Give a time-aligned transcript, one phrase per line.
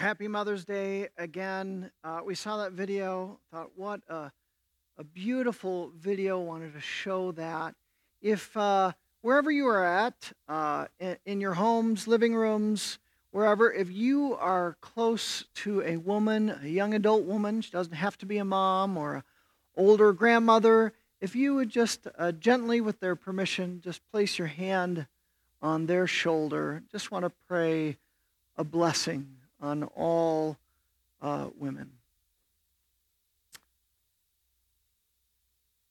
[0.00, 1.90] happy Mother's Day again.
[2.02, 4.32] Uh, we saw that video, thought, what a,
[4.96, 6.40] a beautiful video.
[6.40, 7.74] Wanted to show that.
[8.22, 12.98] If uh, wherever you are at, uh, in, in your homes, living rooms,
[13.30, 18.16] wherever, if you are close to a woman, a young adult woman, she doesn't have
[18.18, 19.22] to be a mom or an
[19.76, 25.06] older grandmother, if you would just uh, gently, with their permission, just place your hand
[25.60, 27.98] on their shoulder, just want to pray
[28.56, 30.56] a blessing on all
[31.20, 31.90] uh, women.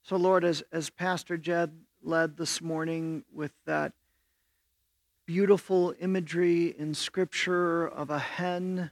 [0.03, 1.71] So, Lord, as, as Pastor Jed
[2.02, 3.94] led this morning with that
[5.27, 8.89] beautiful imagery in Scripture of a hen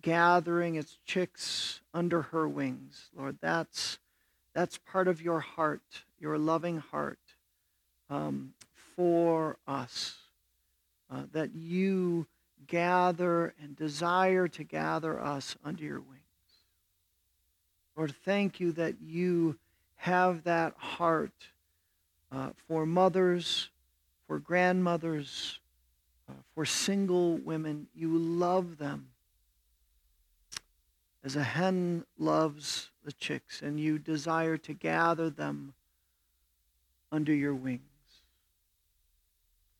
[0.00, 3.98] gathering its chicks under her wings, Lord, that's,
[4.54, 5.82] that's part of your heart,
[6.18, 7.18] your loving heart
[8.08, 8.54] um,
[8.96, 10.16] for us,
[11.10, 12.26] uh, that you
[12.66, 16.20] gather and desire to gather us under your wings.
[17.96, 19.58] Lord, thank you that you
[19.96, 21.32] have that heart
[22.30, 23.68] uh, for mothers,
[24.26, 25.58] for grandmothers,
[26.28, 27.86] uh, for single women.
[27.94, 29.08] You love them
[31.24, 35.74] as a hen loves the chicks, and you desire to gather them
[37.10, 37.80] under your wings.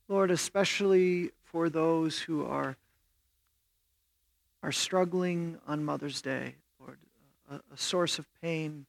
[0.09, 2.77] Lord, especially for those who are,
[4.63, 6.99] are struggling on Mother's Day, Lord,
[7.51, 8.87] a, a source of pain.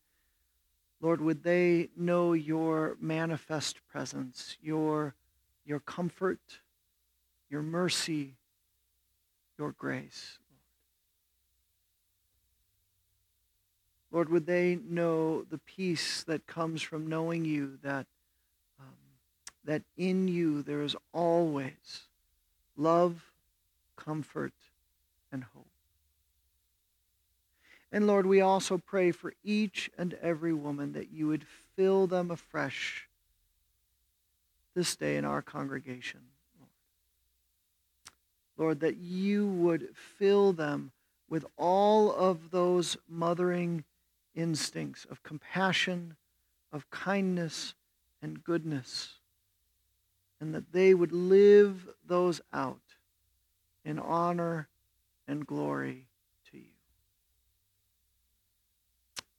[1.01, 5.13] Lord, would they know your manifest presence, your,
[5.65, 6.39] your comfort,
[7.49, 8.33] your mercy,
[9.57, 10.39] your grace.
[14.11, 18.05] Lord, would they know the peace that comes from knowing you, that,
[18.79, 18.95] um,
[19.65, 22.07] that in you there is always
[22.77, 23.31] love,
[23.95, 24.53] comfort,
[25.31, 25.67] and hope.
[27.91, 32.31] And Lord, we also pray for each and every woman that you would fill them
[32.31, 33.07] afresh
[34.73, 36.21] this day in our congregation.
[36.59, 36.69] Lord,
[38.57, 40.91] Lord that you would fill them
[41.29, 43.83] with all of those mothering
[44.33, 46.15] instincts of compassion,
[46.71, 47.75] of kindness,
[48.23, 49.19] and goodness
[50.43, 52.81] and that they would live those out
[53.85, 54.67] in honor
[55.25, 56.05] and glory
[56.51, 56.65] to you.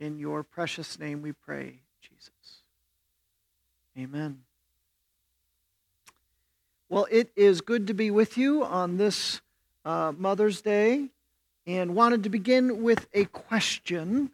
[0.01, 2.63] In your precious name we pray, Jesus.
[3.99, 4.45] Amen.
[6.89, 9.43] Well, it is good to be with you on this
[9.85, 11.11] uh, Mother's Day
[11.67, 14.31] and wanted to begin with a question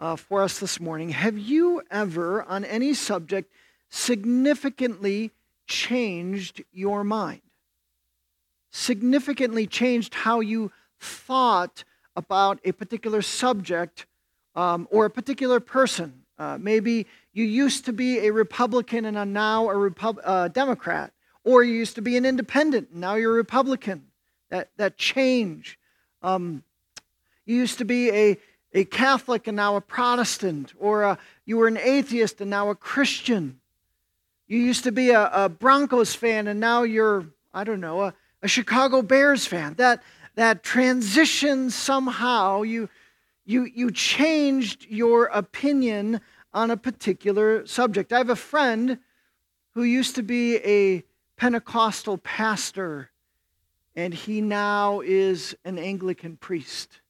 [0.00, 1.10] uh, for us this morning.
[1.10, 3.52] Have you ever, on any subject,
[3.90, 5.32] significantly
[5.68, 7.42] changed your mind,
[8.70, 11.84] significantly changed how you thought
[12.16, 14.06] about a particular subject
[14.56, 16.24] um, or a particular person.
[16.38, 19.90] Uh, maybe you used to be a Republican and are now a
[20.24, 21.12] uh, Democrat,
[21.44, 24.04] or you used to be an independent and now you're a Republican.
[24.50, 25.78] That, that change.
[26.22, 26.62] Um,
[27.44, 28.38] you used to be a,
[28.72, 32.74] a Catholic and now a Protestant, or a, you were an atheist and now a
[32.74, 33.57] Christian.
[34.48, 38.14] You used to be a, a Broncos fan, and now you're, I don't know, a,
[38.42, 39.74] a Chicago Bears fan.
[39.74, 40.02] That,
[40.36, 42.88] that transition somehow, you,
[43.44, 46.22] you, you changed your opinion
[46.54, 48.10] on a particular subject.
[48.10, 48.98] I have a friend
[49.74, 51.04] who used to be a
[51.36, 53.10] Pentecostal pastor,
[53.94, 57.00] and he now is an Anglican priest.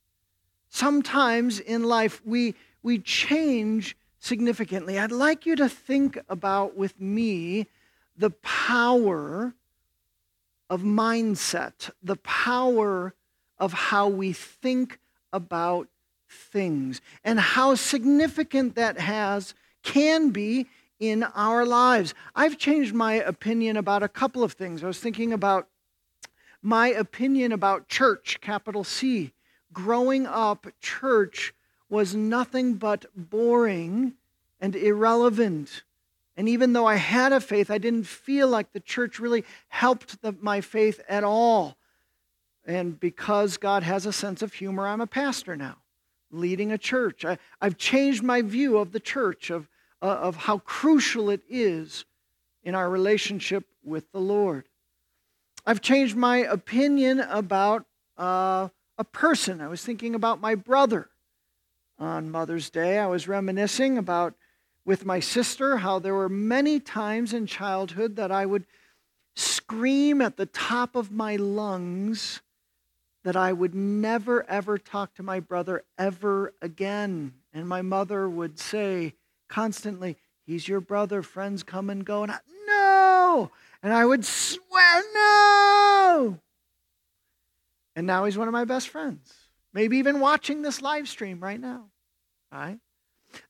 [0.69, 3.97] Sometimes in life, we, we change
[4.29, 4.99] significantly.
[4.99, 7.67] I'd like you to think about with me
[8.17, 9.55] the power
[10.69, 13.15] of mindset, the power
[13.59, 14.99] of how we think
[15.33, 15.89] about
[16.29, 20.67] things, and how significant that has, can be
[21.01, 22.13] in our lives.
[22.35, 24.85] I've changed my opinion about a couple of things.
[24.85, 25.69] I was thinking about
[26.61, 29.33] my opinion about church, capital C.
[29.73, 31.55] Growing up, church
[31.89, 34.15] was nothing but boring
[34.61, 35.83] and irrelevant.
[36.37, 40.23] And even though I had a faith, I didn't feel like the church really helped
[40.23, 41.77] the, my faith at all.
[42.65, 45.79] And because God has a sense of humor, I'm a pastor now,
[46.31, 47.25] leading a church.
[47.25, 49.69] I, have changed my view of the church, of,
[50.03, 52.05] uh, of how crucial it is
[52.63, 54.69] in our relationship with the Lord.
[55.67, 57.87] I've changed my opinion about
[58.17, 58.69] uh,
[58.99, 59.61] a person.
[59.61, 61.09] I was thinking about my brother
[61.99, 62.99] on Mother's Day.
[62.99, 64.35] I was reminiscing about
[64.85, 68.65] with my sister how there were many times in childhood that I would
[69.37, 72.41] scream at the top of my lungs
[73.25, 77.35] that I would never, ever talk to my brother ever again.
[77.53, 79.15] And my mother would say
[79.49, 80.17] constantly,
[80.49, 82.23] He's your brother, friends come and go.
[82.23, 83.51] And I, no!
[83.83, 86.39] And I would swear, no!
[87.95, 89.35] And now he's one of my best friends.
[89.79, 91.85] Maybe even watching this live stream right now.
[92.51, 92.81] Right?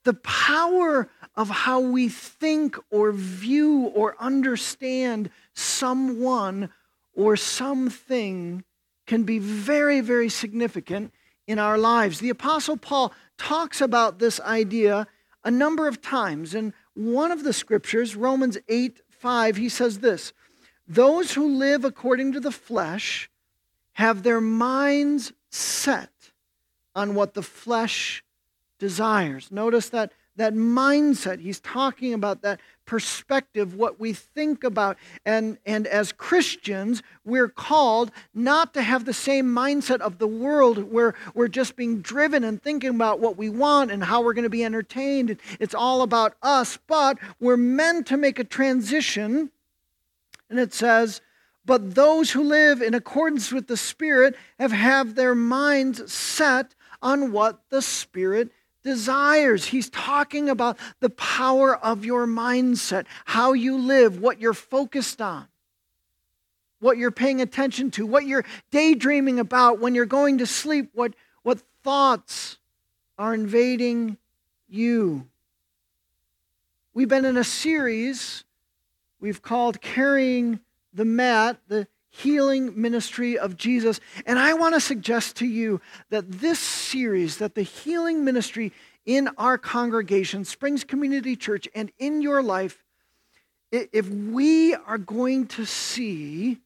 [0.05, 6.69] The power of how we think or view or understand someone
[7.15, 8.63] or something
[9.07, 11.15] can be very, very significant
[11.47, 12.21] in our lives.
[12.21, 15.07] The Apostle Paul talks about this idea
[15.45, 16.55] a number of times.
[16.55, 20.35] In one of the scriptures, Romans 8 5, he says this
[20.87, 23.31] Those who live according to the flesh
[23.95, 26.11] have their minds set
[26.99, 28.25] on what the flesh
[28.79, 29.51] desires.
[29.53, 31.41] Notice that that mindset.
[31.41, 34.97] He's talking about that perspective, what we think about.
[35.27, 40.93] And, and as Christians, we're called not to have the same mindset of the world
[40.93, 44.45] where we're just being driven and thinking about what we want and how we're going
[44.45, 45.37] to be entertained.
[45.61, 49.51] It's all about us, but we're meant to make a transition.
[50.49, 51.21] And it says,
[51.67, 57.33] but those who live in accordance with the Spirit have have their minds set on
[57.33, 58.51] what the Spirit
[58.83, 59.67] desires.
[59.67, 65.47] He's talking about the power of your mindset, how you live, what you're focused on,
[66.81, 71.15] what you're paying attention to, what you're daydreaming about when you're going to sleep, what,
[71.43, 72.59] what thoughts
[73.19, 74.17] are invading
[74.69, 75.27] you.
[76.95, 78.45] We've been in a series
[79.21, 80.61] we've called Carrying
[80.93, 81.87] the Mat, the
[82.19, 84.01] healing ministry of Jesus.
[84.27, 85.81] And I want to suggest to you
[86.11, 88.73] that this series, that the healing ministry
[89.07, 92.85] in our congregation, Springs Community Church, and in your life,
[93.71, 96.59] if we are going to see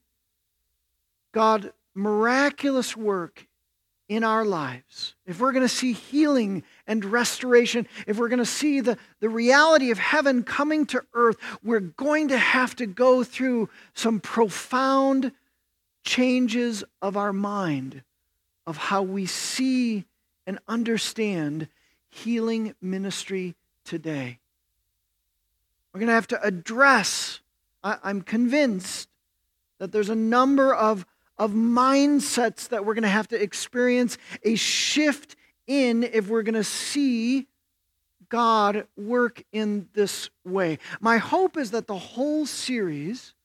[1.33, 3.47] God miraculous work
[4.09, 8.45] in our lives, if we're going to see healing and restoration, if we're going to
[8.45, 13.23] see the, the reality of heaven coming to earth, we're going to have to go
[13.23, 15.31] through some profound
[16.03, 18.03] changes of our mind,
[18.65, 20.05] of how we see
[20.45, 21.67] and understand
[22.09, 23.55] healing ministry
[23.85, 24.39] today.
[25.93, 27.39] We're going to have to address,
[27.83, 29.09] I, am convinced
[29.79, 31.05] that there's a number of,
[31.37, 35.35] of mindsets that we're going to have to experience a shift
[35.67, 37.47] in if we're going to see
[38.29, 40.79] God work in this way.
[40.99, 43.35] My hope is that the whole series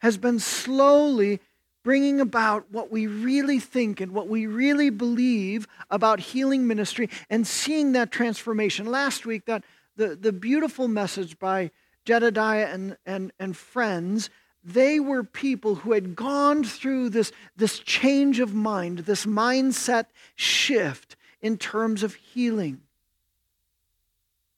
[0.00, 1.40] has been slowly
[1.82, 7.46] bringing about what we really think and what we really believe about healing ministry and
[7.46, 8.86] seeing that transformation.
[8.86, 9.64] Last week, that
[9.96, 11.70] the, the beautiful message by
[12.04, 14.30] Jedediah and, and, and friends,
[14.64, 21.16] they were people who had gone through this, this change of mind, this mindset shift
[21.40, 22.80] in terms of healing.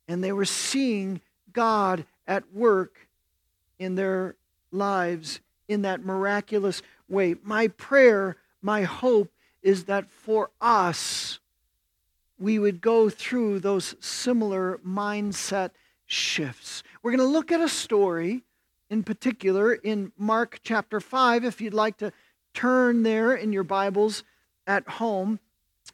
[0.07, 1.21] And they were seeing
[1.53, 3.09] God at work
[3.79, 4.37] in their
[4.71, 7.37] lives in that miraculous way.
[7.43, 11.39] My prayer, my hope is that for us,
[12.39, 15.71] we would go through those similar mindset
[16.07, 16.83] shifts.
[17.03, 18.43] We're going to look at a story
[18.91, 22.13] in particular in Mark chapter 5, if you'd like to
[22.53, 24.23] turn there in your Bibles
[24.67, 25.41] at home,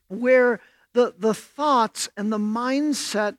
[0.08, 0.60] where
[0.92, 3.36] the, the thoughts and the mindset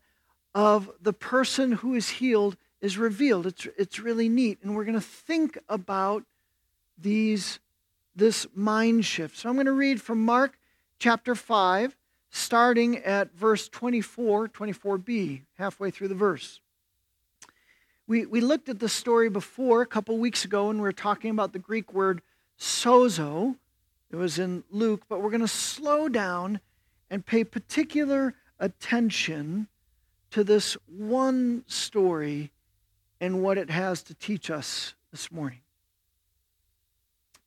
[0.56, 3.46] of the person who is healed is revealed.
[3.46, 4.60] It's, it's really neat.
[4.64, 6.24] And we're going to think about
[7.02, 7.60] these,
[8.16, 9.38] this mind shift.
[9.38, 10.58] So I'm going to read from Mark
[11.00, 11.96] chapter 5,
[12.30, 16.60] starting at verse 24, 24b, halfway through the verse.
[18.08, 21.32] We, we looked at the story before a couple weeks ago, and we were talking
[21.32, 22.22] about the Greek word
[22.60, 23.56] sozo.
[24.10, 26.60] It was in Luke, but we're going to slow down
[27.10, 29.68] and pay particular attention
[30.32, 32.52] to this one story
[33.20, 35.60] and what it has to teach us this morning.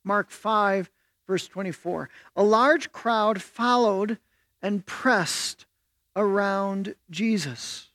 [0.05, 0.89] Mark 5,
[1.27, 2.09] verse 24.
[2.37, 4.19] A large crowd followed
[4.61, 5.65] and pressed
[6.15, 7.89] around Jesus.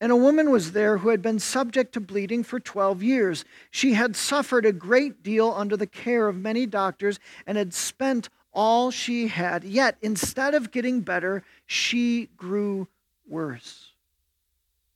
[0.00, 3.44] And a woman was there who had been subject to bleeding for 12 years.
[3.70, 8.28] She had suffered a great deal under the care of many doctors and had spent
[8.52, 9.64] all she had.
[9.64, 12.88] Yet, instead of getting better, she grew
[13.28, 13.92] worse.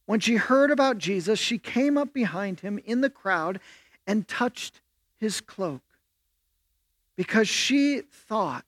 [0.06, 3.60] When she heard about Jesus, she came up behind him in the crowd
[4.06, 4.80] and touched
[5.18, 5.82] his cloak
[7.16, 8.64] because she thought,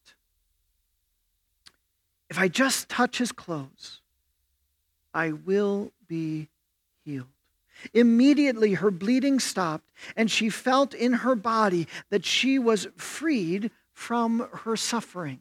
[2.28, 4.00] if I just touch his clothes,
[5.14, 6.48] I will be
[7.04, 7.26] healed.
[7.94, 14.48] Immediately her bleeding stopped, and she felt in her body that she was freed from
[14.64, 15.40] her suffering.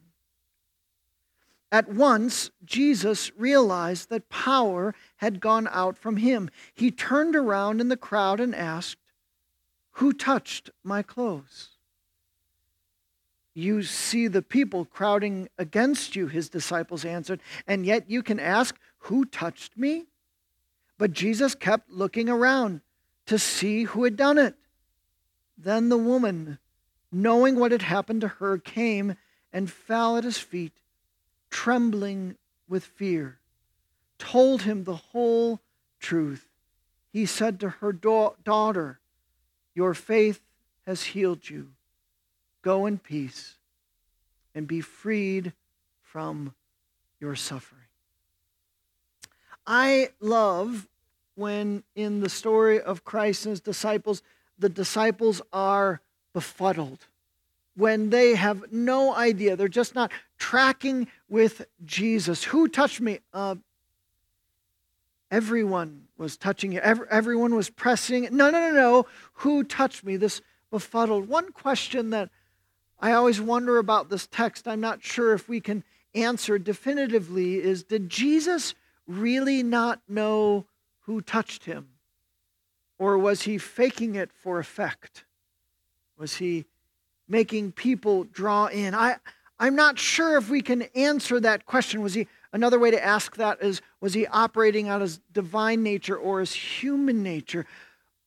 [1.72, 6.50] At once, Jesus realized that power had gone out from him.
[6.74, 8.96] He turned around in the crowd and asked,
[10.00, 11.68] Who touched my clothes?
[13.52, 18.78] You see the people crowding against you, his disciples answered, and yet you can ask,
[19.00, 20.06] Who touched me?
[20.96, 22.80] But Jesus kept looking around
[23.26, 24.54] to see who had done it.
[25.58, 26.58] Then the woman,
[27.12, 29.16] knowing what had happened to her, came
[29.52, 30.72] and fell at his feet
[31.50, 32.38] trembling
[32.70, 33.38] with fear,
[34.18, 35.60] told him the whole
[35.98, 36.48] truth.
[37.12, 38.99] He said to her daughter,
[39.74, 40.40] Your faith
[40.86, 41.68] has healed you.
[42.62, 43.56] Go in peace
[44.54, 45.52] and be freed
[46.02, 46.54] from
[47.20, 47.80] your suffering.
[49.66, 50.88] I love
[51.36, 54.22] when in the story of Christ and his disciples,
[54.58, 56.00] the disciples are
[56.32, 57.06] befuddled
[57.76, 59.56] when they have no idea.
[59.56, 62.44] They're just not tracking with Jesus.
[62.44, 63.20] Who touched me?
[63.32, 63.56] Uh,
[65.30, 66.80] everyone was touching you.
[66.80, 68.28] Every, everyone was pressing.
[68.30, 69.06] No, no, no, no.
[69.34, 70.16] Who touched me?
[70.16, 71.28] This befuddled.
[71.28, 72.30] One question that
[73.00, 75.84] I always wonder about this text, I'm not sure if we can
[76.14, 78.74] answer definitively, is did Jesus
[79.06, 80.66] really not know
[81.00, 81.88] who touched him?
[82.98, 85.24] Or was he faking it for effect?
[86.18, 86.66] Was he
[87.26, 88.94] making people draw in?
[88.94, 89.16] I,
[89.58, 92.02] I'm not sure if we can answer that question.
[92.02, 96.16] Was he another way to ask that is was he operating out his divine nature
[96.16, 97.66] or his human nature?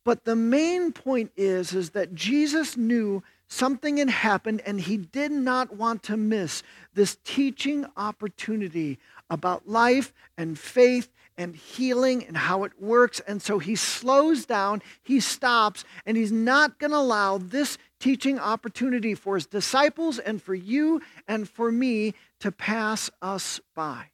[0.05, 5.31] But the main point is is that Jesus knew something had happened and he did
[5.31, 6.63] not want to miss
[6.93, 8.99] this teaching opportunity
[9.29, 13.19] about life and faith and healing and how it works.
[13.27, 18.37] And so he slows down, he stops, and he's not going to allow this teaching
[18.39, 24.12] opportunity for his disciples and for you and for me to pass us by.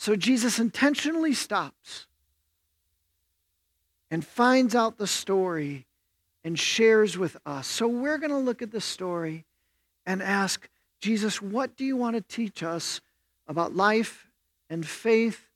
[0.00, 2.06] So Jesus intentionally stops
[4.10, 5.86] and finds out the story
[6.44, 7.66] and shares with us.
[7.66, 9.44] So we're going to look at the story
[10.06, 10.68] and ask
[11.00, 13.00] Jesus, what do you want to teach us
[13.48, 14.28] about life
[14.70, 15.48] and faith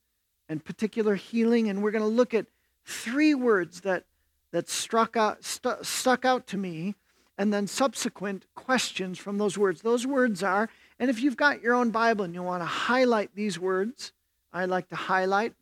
[0.49, 1.69] and particular healing.
[1.69, 2.47] And we're going to look at
[2.85, 4.03] three words that,
[4.51, 6.95] that struck out, st- stuck out to me
[7.37, 9.81] and then subsequent questions from those words.
[9.81, 10.69] Those words are,
[10.99, 14.11] and if you've got your own Bible and you want to highlight these words,
[14.53, 15.53] I like to highlight,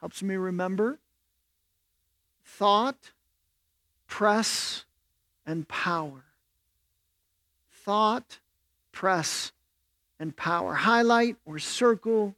[0.00, 0.98] helps me remember
[2.44, 3.12] thought,
[4.06, 4.84] press,
[5.44, 6.24] and power.
[7.84, 8.38] Thought,
[8.92, 9.52] press,
[10.18, 10.74] and power.
[10.74, 12.34] Highlight or circle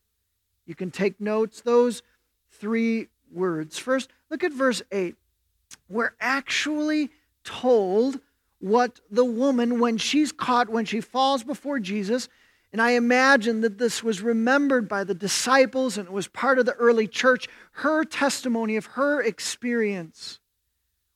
[0.66, 1.60] you can take notes.
[1.62, 2.02] Those
[2.50, 3.78] three words.
[3.78, 5.16] First, look at verse 8.
[5.88, 7.10] We're actually
[7.44, 8.20] told
[8.60, 12.28] what the woman, when she's caught, when she falls before Jesus,
[12.72, 16.66] and I imagine that this was remembered by the disciples and it was part of
[16.66, 17.48] the early church.
[17.72, 20.38] Her testimony of her experience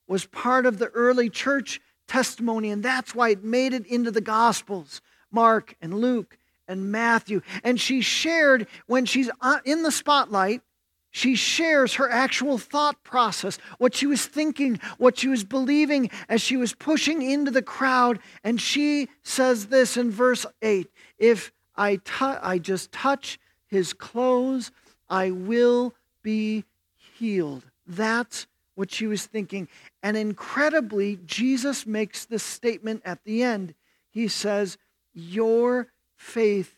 [0.08, 4.20] was part of the early church testimony, and that's why it made it into the
[4.20, 7.42] Gospels Mark and Luke and Matthew.
[7.64, 9.30] And she shared, when she's
[9.64, 10.62] in the spotlight,
[11.10, 16.40] she shares her actual thought process, what she was thinking, what she was believing as
[16.40, 18.18] she was pushing into the crowd.
[18.42, 20.90] And she says this in verse 8
[21.22, 23.38] If I, tu- I just touch
[23.68, 24.72] his clothes,
[25.08, 26.64] I will be
[26.96, 27.64] healed.
[27.86, 29.68] That's what she was thinking.
[30.02, 33.74] And incredibly, Jesus makes this statement at the end.
[34.10, 34.78] He says,
[35.14, 35.86] Your
[36.16, 36.76] faith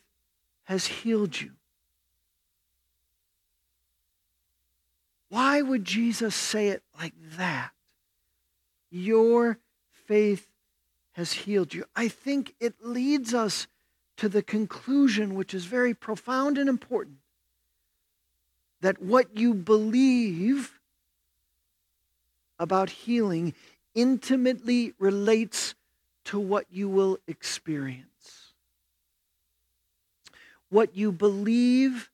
[0.65, 1.53] has healed you.
[5.29, 7.71] Why would Jesus say it like that?
[8.91, 9.57] Your
[10.05, 10.47] faith
[11.13, 11.85] has healed you.
[11.95, 13.65] I think it leads us
[14.17, 17.17] to the conclusion, which is very profound and important,
[18.81, 20.79] that what you believe
[22.59, 23.53] about healing
[23.93, 25.75] intimately relates
[26.25, 28.53] to what you will experience.
[30.69, 32.09] What you believe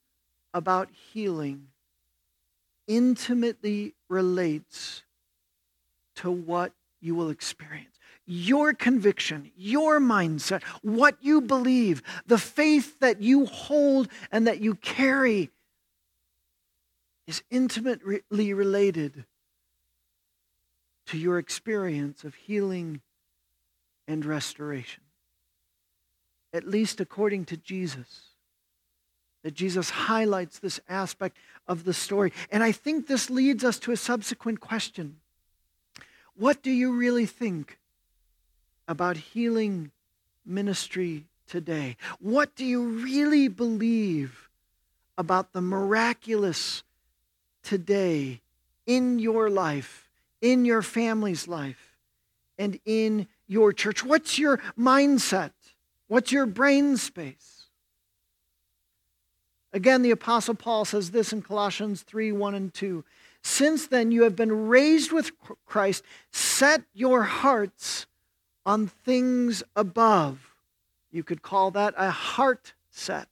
[0.54, 1.68] about healing
[2.86, 5.02] intimately relates
[6.16, 7.98] to what you will experience.
[8.24, 14.76] Your conviction, your mindset, what you believe, the faith that you hold and that you
[14.76, 15.50] carry
[17.26, 19.24] is intimately related
[21.06, 23.00] to your experience of healing
[24.06, 25.02] and restoration,
[26.52, 28.32] at least according to Jesus
[29.42, 32.32] that Jesus highlights this aspect of the story.
[32.50, 35.16] And I think this leads us to a subsequent question
[36.36, 37.78] What do you really think
[38.88, 39.90] about healing
[40.44, 41.96] ministry today?
[42.20, 44.48] What do you really believe
[45.18, 46.82] about the miraculous
[47.62, 48.40] today
[48.86, 50.08] in your life,
[50.40, 51.96] in your family's life,
[52.58, 54.04] and in your church?
[54.04, 55.52] What's your mindset?
[56.08, 57.66] What's your brain space?
[59.72, 63.04] Again, the Apostle Paul says this in Colossians 3 1 and 2.
[63.42, 65.32] Since then, you have been raised with
[65.66, 66.04] Christ.
[66.30, 68.06] Set your hearts
[68.64, 70.54] on things above.
[71.10, 73.28] You could call that a heart set.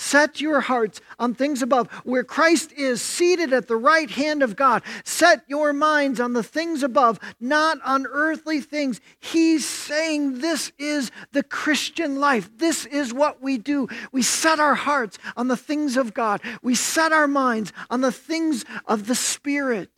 [0.00, 4.54] Set your hearts on things above, where Christ is seated at the right hand of
[4.54, 4.84] God.
[5.02, 9.00] Set your minds on the things above, not on earthly things.
[9.18, 12.48] He's saying this is the Christian life.
[12.58, 13.88] This is what we do.
[14.12, 18.12] We set our hearts on the things of God, we set our minds on the
[18.12, 19.90] things of the Spirit.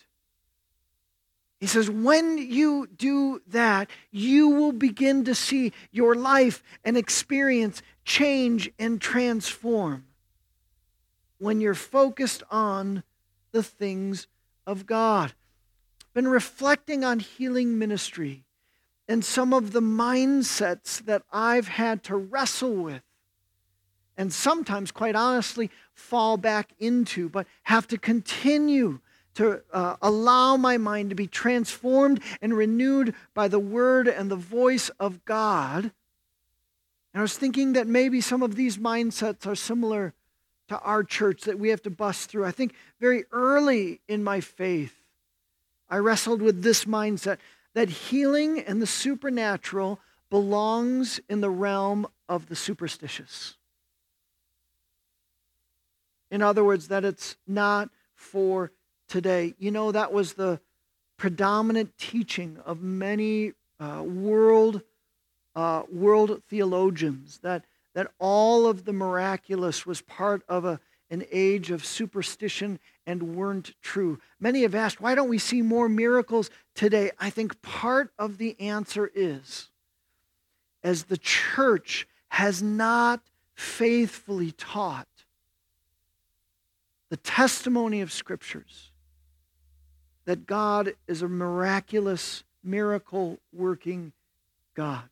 [1.60, 7.82] He says, when you do that, you will begin to see your life and experience
[8.10, 10.04] change and transform
[11.38, 13.04] when you're focused on
[13.52, 14.26] the things
[14.66, 15.32] of God.
[16.12, 18.42] Been reflecting on healing ministry
[19.06, 23.02] and some of the mindsets that I've had to wrestle with
[24.16, 28.98] and sometimes, quite honestly, fall back into, but have to continue
[29.34, 34.36] to uh, allow my mind to be transformed and renewed by the word and the
[34.36, 35.92] voice of God.
[37.12, 40.14] And I was thinking that maybe some of these mindsets are similar
[40.68, 42.44] to our church that we have to bust through.
[42.44, 44.94] I think very early in my faith,
[45.88, 47.38] I wrestled with this mindset
[47.74, 50.00] that healing and the supernatural
[50.30, 53.56] belongs in the realm of the superstitious.
[56.30, 58.70] In other words, that it's not for
[59.08, 59.54] today.
[59.58, 60.60] You know, that was the
[61.16, 64.82] predominant teaching of many uh, world,
[65.54, 67.64] uh, world theologians that,
[67.94, 73.74] that all of the miraculous was part of a, an age of superstition and weren't
[73.82, 74.20] true.
[74.38, 77.10] Many have asked, why don't we see more miracles today?
[77.18, 79.68] I think part of the answer is
[80.82, 83.20] as the church has not
[83.54, 85.08] faithfully taught
[87.10, 88.92] the testimony of scriptures
[90.24, 94.12] that God is a miraculous, miracle working
[94.74, 95.08] God.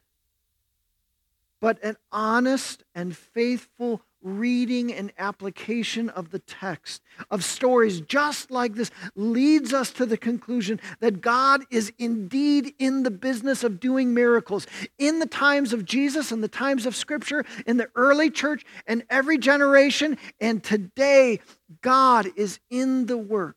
[1.61, 8.75] But an honest and faithful reading and application of the text, of stories just like
[8.75, 14.15] this, leads us to the conclusion that God is indeed in the business of doing
[14.15, 14.67] miracles.
[14.99, 19.05] In the times of Jesus and the times of Scripture, in the early church and
[19.09, 21.41] every generation, and today,
[21.81, 23.57] God is in the work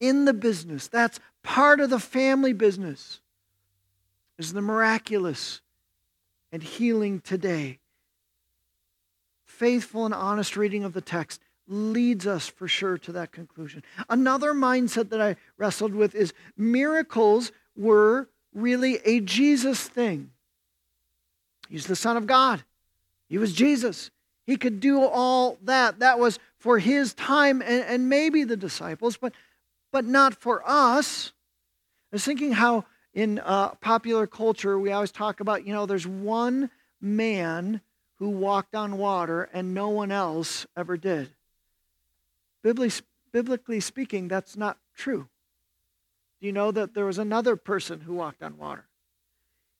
[0.00, 0.88] in the business.
[0.88, 3.20] That's part of the family business.
[4.38, 5.60] Is the miraculous
[6.52, 7.78] and healing today.
[9.44, 13.82] Faithful and honest reading of the text leads us for sure to that conclusion.
[14.08, 20.30] Another mindset that I wrestled with is miracles were really a Jesus thing.
[21.68, 22.64] He's the Son of God.
[23.28, 24.10] He was Jesus.
[24.46, 25.98] He could do all that.
[25.98, 29.34] That was for his time and, and maybe the disciples, but
[29.90, 31.32] but not for us.
[32.12, 32.84] I was thinking how
[33.18, 37.80] in uh, popular culture we always talk about, you know, there's one man
[38.20, 41.28] who walked on water and no one else ever did.
[42.62, 45.28] Biblically, biblically speaking, that's not true.
[46.40, 48.86] Do you know that there was another person who walked on water?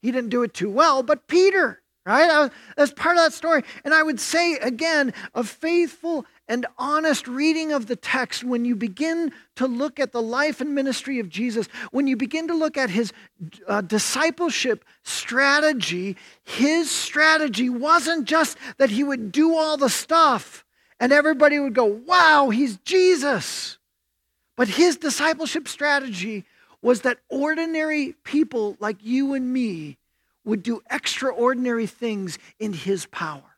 [0.02, 2.50] He didn't do it too well, but Peter, right?
[2.76, 3.62] That's part of that story.
[3.84, 8.74] And I would say, again, a faithful and honest reading of the text, when you
[8.74, 12.78] begin to look at the life and ministry of Jesus, when you begin to look
[12.78, 13.12] at his
[13.66, 20.64] uh, discipleship strategy, his strategy wasn't just that he would do all the stuff
[20.98, 23.76] and everybody would go, wow, he's Jesus.
[24.56, 26.44] But his discipleship strategy
[26.80, 29.98] was that ordinary people like you and me
[30.44, 33.57] would do extraordinary things in his power.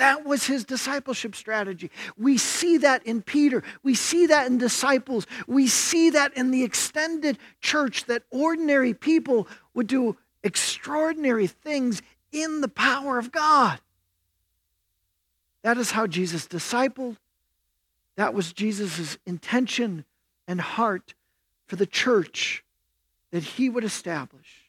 [0.00, 1.90] That was his discipleship strategy.
[2.16, 3.62] We see that in Peter.
[3.82, 5.26] We see that in disciples.
[5.46, 12.00] We see that in the extended church that ordinary people would do extraordinary things
[12.32, 13.78] in the power of God.
[15.64, 17.18] That is how Jesus discipled.
[18.16, 20.06] That was Jesus' intention
[20.48, 21.12] and heart
[21.66, 22.64] for the church
[23.32, 24.59] that he would establish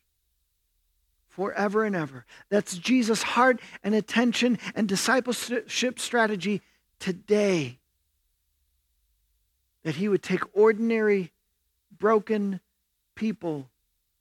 [1.31, 2.25] forever and ever.
[2.49, 6.61] That's Jesus' heart and attention and discipleship strategy
[6.99, 7.79] today.
[9.83, 11.31] That he would take ordinary,
[11.97, 12.59] broken
[13.15, 13.67] people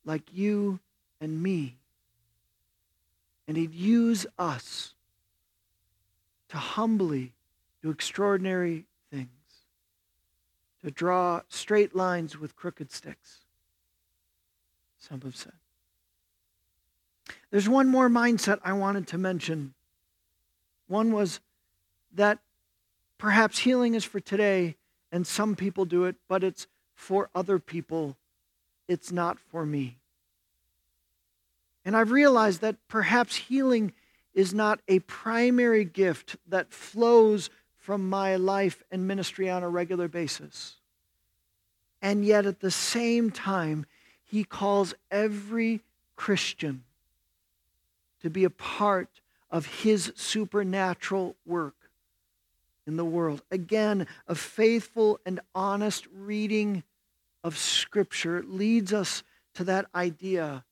[0.04, 0.80] like you
[1.20, 1.76] and me.
[3.46, 4.94] And He'd use us
[6.48, 7.32] to humbly
[7.82, 9.28] do extraordinary things,
[10.84, 13.40] to draw straight lines with crooked sticks,
[14.98, 15.59] some have said.
[17.50, 19.74] There's one more mindset I wanted to mention.
[20.86, 21.40] One was
[22.14, 22.38] that
[23.18, 24.76] perhaps healing is for today,
[25.10, 28.16] and some people do it, but it's for other people.
[28.86, 29.96] It's not for me.
[31.84, 33.92] And I've realized that perhaps healing
[34.34, 40.06] is not a primary gift that flows from my life and ministry on a regular
[40.06, 40.76] basis.
[42.02, 43.86] And yet, at the same time,
[44.24, 45.80] he calls every
[46.16, 46.84] Christian
[48.22, 51.74] to be a part of his supernatural work
[52.86, 53.42] in the world.
[53.50, 56.82] Again, a faithful and honest reading
[57.42, 59.22] of Scripture leads us
[59.54, 60.64] to that idea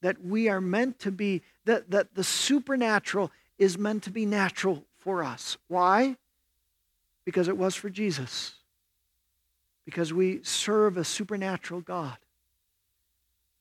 [0.00, 4.84] that we are meant to be, that, that the supernatural is meant to be natural
[4.98, 5.56] for us.
[5.68, 6.16] Why?
[7.24, 8.54] Because it was for Jesus.
[9.84, 12.16] Because we serve a supernatural God.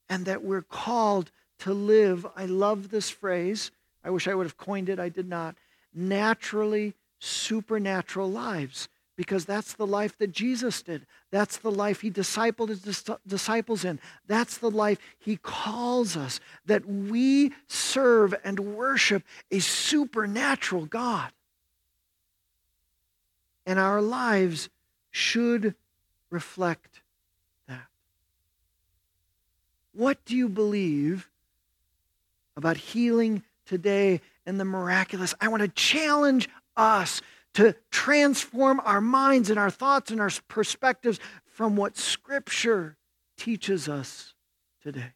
[0.09, 1.31] And that we're called
[1.61, 3.71] to live, I love this phrase.
[4.03, 5.55] I wish I would have coined it, I did not.
[5.93, 11.05] Naturally supernatural lives because that's the life that Jesus did.
[11.29, 13.99] That's the life he discipled his disciples in.
[14.25, 21.31] That's the life he calls us that we serve and worship a supernatural God.
[23.65, 24.69] And our lives
[25.11, 25.75] should
[26.31, 27.01] reflect
[27.67, 27.85] that.
[29.93, 31.29] What do you believe
[32.55, 35.33] about healing today and the miraculous?
[35.39, 37.21] I want to challenge us
[37.53, 42.97] to transform our minds and our thoughts and our perspectives from what Scripture
[43.37, 44.33] teaches us
[44.81, 45.13] today.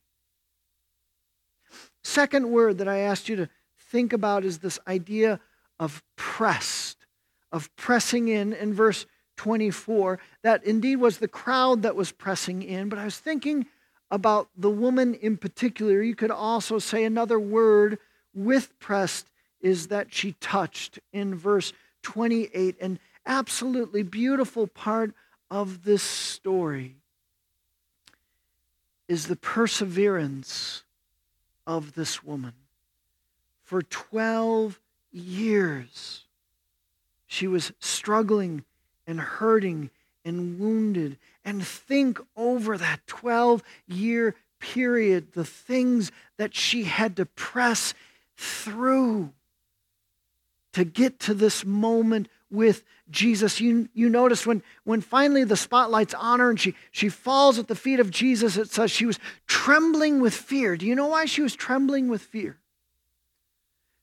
[2.04, 3.50] Second word that I asked you to
[3.89, 5.39] think about is this idea
[5.80, 7.06] of pressed,
[7.52, 9.06] of pressing in in verse
[9.38, 10.19] 24.
[10.43, 13.65] That indeed was the crowd that was pressing in, but I was thinking
[14.12, 16.02] about the woman in particular.
[16.02, 17.98] You could also say another word
[18.34, 19.28] with pressed
[19.62, 22.76] is that she touched in verse 28.
[22.80, 25.13] An absolutely beautiful part
[25.50, 26.96] of this story
[29.08, 30.84] is the perseverance
[31.65, 32.54] of this woman.
[33.63, 34.80] For 12
[35.12, 36.24] years,
[37.26, 38.63] she was struggling
[39.08, 39.89] and hurting
[40.24, 41.18] and wounded.
[41.46, 47.94] And think over that 12 year period, the things that she had to press
[48.36, 49.32] through
[50.74, 53.62] to get to this moment with Jesus.
[53.62, 57.68] You, you notice when, when finally the spotlight's on her and she, she falls at
[57.68, 60.76] the feet of Jesus, it says she was trembling with fear.
[60.76, 62.58] Do you know why she was trembling with fear?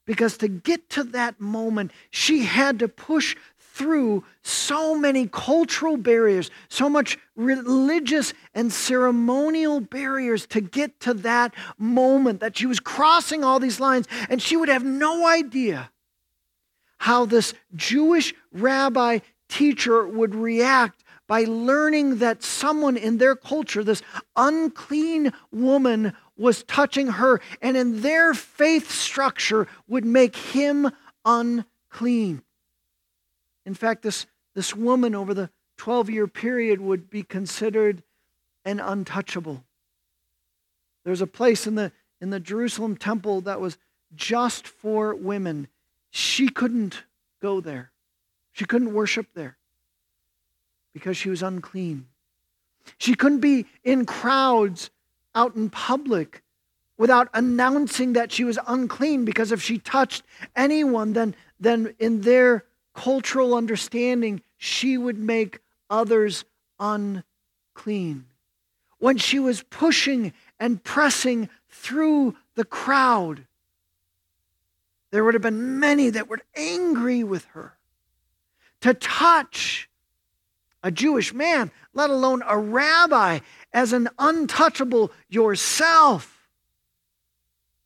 [0.04, 3.36] Because to get to that moment, she had to push
[3.72, 11.54] through so many cultural barriers, so much religious and ceremonial barriers to get to that
[11.78, 15.90] moment that she was crossing all these lines and she would have no idea
[16.98, 24.02] how this Jewish rabbi teacher would react by learning that someone in their culture, this
[24.36, 30.90] unclean woman, was touching her, and in their faith structure would make him
[31.24, 32.42] unclean.
[33.64, 38.02] In fact, this, this woman over the 12 year period would be considered
[38.64, 39.64] an untouchable.
[41.04, 43.78] There's a place in the, in the Jerusalem temple that was
[44.14, 45.68] just for women
[46.10, 47.04] she couldn't
[47.40, 47.90] go there.
[48.52, 49.56] She couldn't worship there
[50.92, 52.06] because she was unclean.
[52.98, 54.90] She couldn't be in crowds
[55.34, 56.42] out in public
[56.98, 60.22] without announcing that she was unclean because if she touched
[60.54, 62.64] anyone, then, then in their
[62.94, 66.44] cultural understanding, she would make others
[66.78, 68.26] unclean.
[68.98, 73.46] When she was pushing and pressing through the crowd,
[75.10, 77.76] there would have been many that were angry with her.
[78.80, 79.88] To touch
[80.82, 83.40] a Jewish man, let alone a rabbi,
[83.72, 86.48] as an untouchable yourself.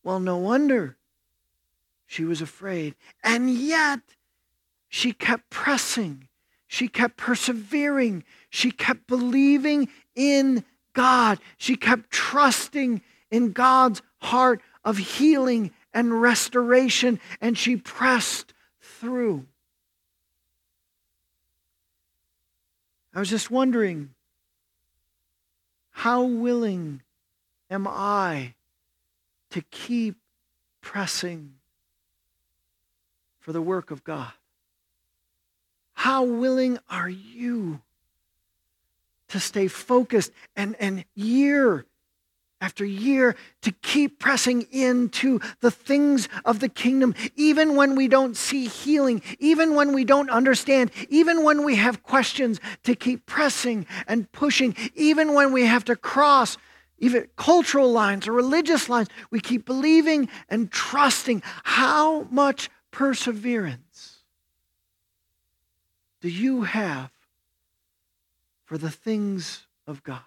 [0.02, 0.96] Well, no wonder
[2.06, 2.94] she was afraid.
[3.22, 4.00] And yet,
[4.96, 6.26] she kept pressing.
[6.66, 8.24] She kept persevering.
[8.48, 11.38] She kept believing in God.
[11.58, 19.44] She kept trusting in God's heart of healing and restoration, and she pressed through.
[23.12, 24.14] I was just wondering
[25.90, 27.02] how willing
[27.68, 28.54] am I
[29.50, 30.16] to keep
[30.80, 31.56] pressing
[33.38, 34.32] for the work of God?
[36.06, 37.80] How willing are you
[39.26, 41.84] to stay focused and, and year
[42.60, 48.36] after year to keep pressing into the things of the kingdom, even when we don't
[48.36, 53.84] see healing, even when we don't understand, even when we have questions, to keep pressing
[54.06, 56.56] and pushing, even when we have to cross
[56.98, 61.42] even cultural lines or religious lines, we keep believing and trusting.
[61.64, 64.15] How much perseverance
[66.26, 67.12] do you have
[68.64, 70.18] for the things of God?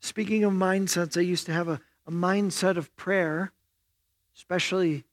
[0.00, 3.52] Speaking of mindsets, I used to have a, a mindset of prayer,
[4.34, 5.04] especially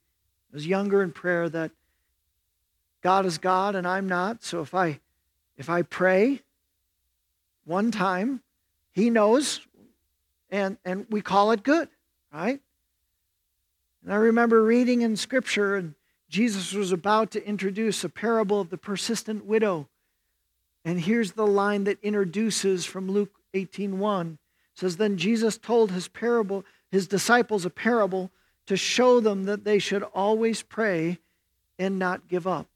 [0.54, 1.72] I was younger in prayer, that
[3.02, 4.42] God is God and I'm not.
[4.42, 5.02] So if I
[5.58, 6.44] if I pray
[7.66, 8.42] one time,
[8.94, 9.60] he knows
[10.50, 11.90] and and we call it good,
[12.34, 12.62] right?
[14.04, 15.96] And I remember reading in scripture and
[16.30, 19.88] Jesus was about to introduce a parable of the persistent widow.
[20.86, 24.38] And here's the line that introduces from Luke 18:1
[24.76, 28.32] says then Jesus told his parable his disciples a parable
[28.66, 31.20] to show them that they should always pray
[31.78, 32.68] and not give up.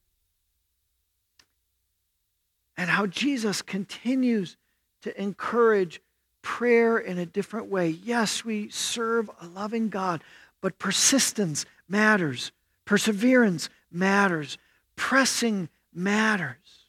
[2.75, 4.57] And how Jesus continues
[5.03, 6.01] to encourage
[6.41, 7.89] prayer in a different way.
[7.89, 10.23] Yes, we serve a loving God,
[10.63, 12.53] but persistence matters,
[12.85, 14.57] perseverance matters,
[14.95, 16.87] pressing matters.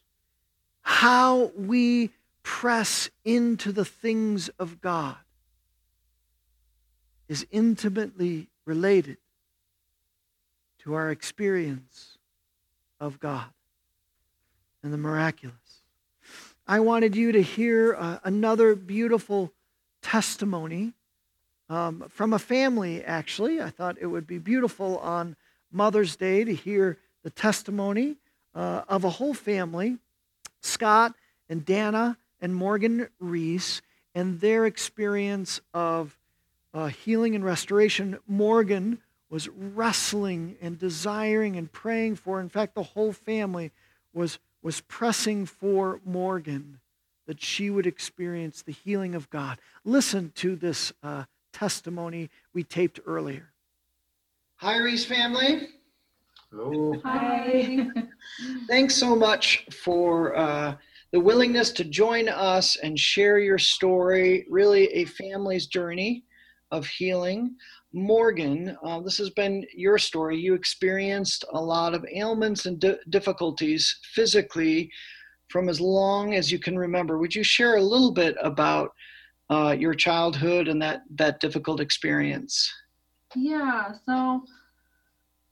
[0.81, 2.11] How we
[2.41, 5.17] press into the things of God
[7.27, 9.17] is intimately related
[10.79, 12.17] to our experience
[13.01, 13.49] of God
[14.83, 15.81] and the miraculous.
[16.65, 19.51] I wanted you to hear uh, another beautiful
[20.01, 20.93] testimony
[21.69, 23.61] um, from a family, actually.
[23.61, 25.35] I thought it would be beautiful on
[25.71, 28.17] Mother's Day to hear the testimony
[28.53, 29.97] uh, of a whole family
[30.61, 31.13] Scott
[31.49, 33.81] and Dana and Morgan Reese
[34.13, 36.17] and their experience of
[36.73, 38.17] uh, healing and restoration.
[38.27, 38.99] Morgan
[39.29, 42.39] was wrestling and desiring and praying for.
[42.39, 43.71] In fact, the whole family
[44.13, 46.79] was, was pressing for Morgan
[47.27, 49.57] that she would experience the healing of God.
[49.83, 51.25] Listen to this uh,
[51.55, 53.53] testimony we taped earlier.
[54.57, 55.69] Hi, Reese family.
[56.51, 56.99] Hello.
[57.03, 57.87] Hi.
[58.67, 60.35] Thanks so much for.
[60.35, 60.75] Uh,
[61.15, 66.25] the willingness to join us and share your story, really a family's journey
[66.71, 67.55] of healing.
[67.93, 70.37] Morgan, uh, this has been your story.
[70.37, 74.91] You experienced a lot of ailments and di- difficulties physically
[75.47, 77.17] from as long as you can remember.
[77.17, 78.91] Would you share a little bit about
[79.49, 82.73] uh, your childhood and that, that difficult experience?
[83.35, 84.43] Yeah, so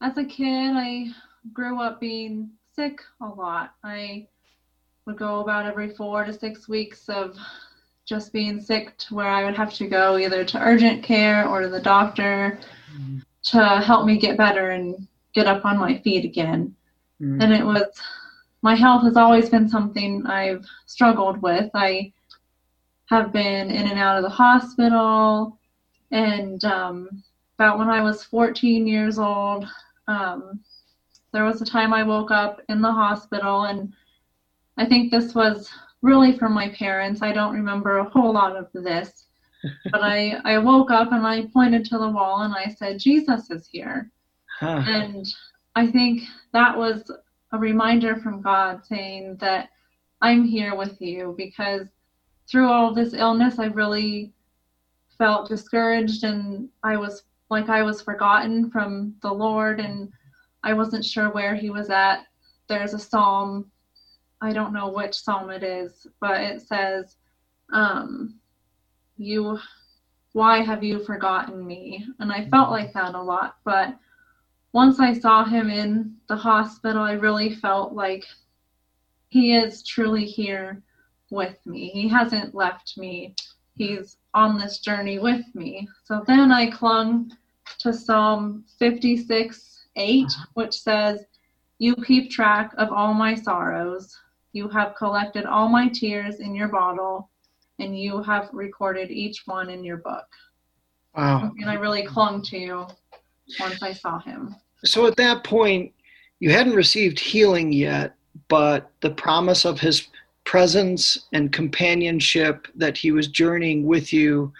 [0.00, 1.08] as a kid, I
[1.52, 3.74] grew up being sick a lot.
[3.84, 4.26] I
[5.06, 7.36] would go about every four to six weeks of
[8.06, 11.60] just being sick to where I would have to go either to urgent care or
[11.60, 12.58] to the doctor
[12.92, 13.18] mm-hmm.
[13.44, 16.74] to help me get better and get up on my feet again.
[17.20, 17.40] Mm-hmm.
[17.40, 17.86] And it was,
[18.62, 21.70] my health has always been something I've struggled with.
[21.74, 22.12] I
[23.14, 25.58] have been in and out of the hospital.
[26.10, 27.22] And um,
[27.58, 29.66] about when I was 14 years old,
[30.08, 30.60] um,
[31.32, 33.92] there was a time I woke up in the hospital and
[34.76, 35.70] I think this was
[36.02, 37.22] really from my parents.
[37.22, 39.26] I don't remember a whole lot of this,
[39.92, 43.50] but I, I woke up and I pointed to the wall and I said, Jesus
[43.50, 44.10] is here.
[44.58, 44.82] Huh.
[44.86, 45.26] And
[45.76, 46.22] I think
[46.52, 47.10] that was
[47.52, 49.70] a reminder from God saying that
[50.20, 51.86] I'm here with you because
[52.48, 54.32] through all this illness, I really
[55.18, 60.10] felt discouraged and I was like I was forgotten from the Lord and
[60.62, 62.26] I wasn't sure where He was at.
[62.68, 63.70] There's a psalm
[64.40, 67.16] I don't know which psalm it is, but it says,
[67.72, 68.38] um,
[69.16, 69.58] "You,
[70.32, 73.56] why have you forgotten me?" And I felt like that a lot.
[73.64, 73.96] But
[74.72, 78.26] once I saw him in the hospital, I really felt like
[79.28, 80.82] he is truly here
[81.34, 81.90] with me.
[81.90, 83.34] He hasn't left me.
[83.76, 85.88] He's on this journey with me.
[86.04, 87.32] So then I clung
[87.80, 90.46] to Psalm 56 8, uh-huh.
[90.54, 91.24] which says,
[91.78, 94.16] You keep track of all my sorrows.
[94.52, 97.28] You have collected all my tears in your bottle,
[97.80, 100.26] and you have recorded each one in your book.
[101.16, 101.52] Wow.
[101.58, 102.86] And I really clung to you
[103.58, 104.54] once I saw him.
[104.84, 105.92] So at that point,
[106.40, 108.14] you hadn't received healing yet,
[108.48, 110.08] but the promise of his
[110.44, 114.52] presence and companionship that he was journeying with you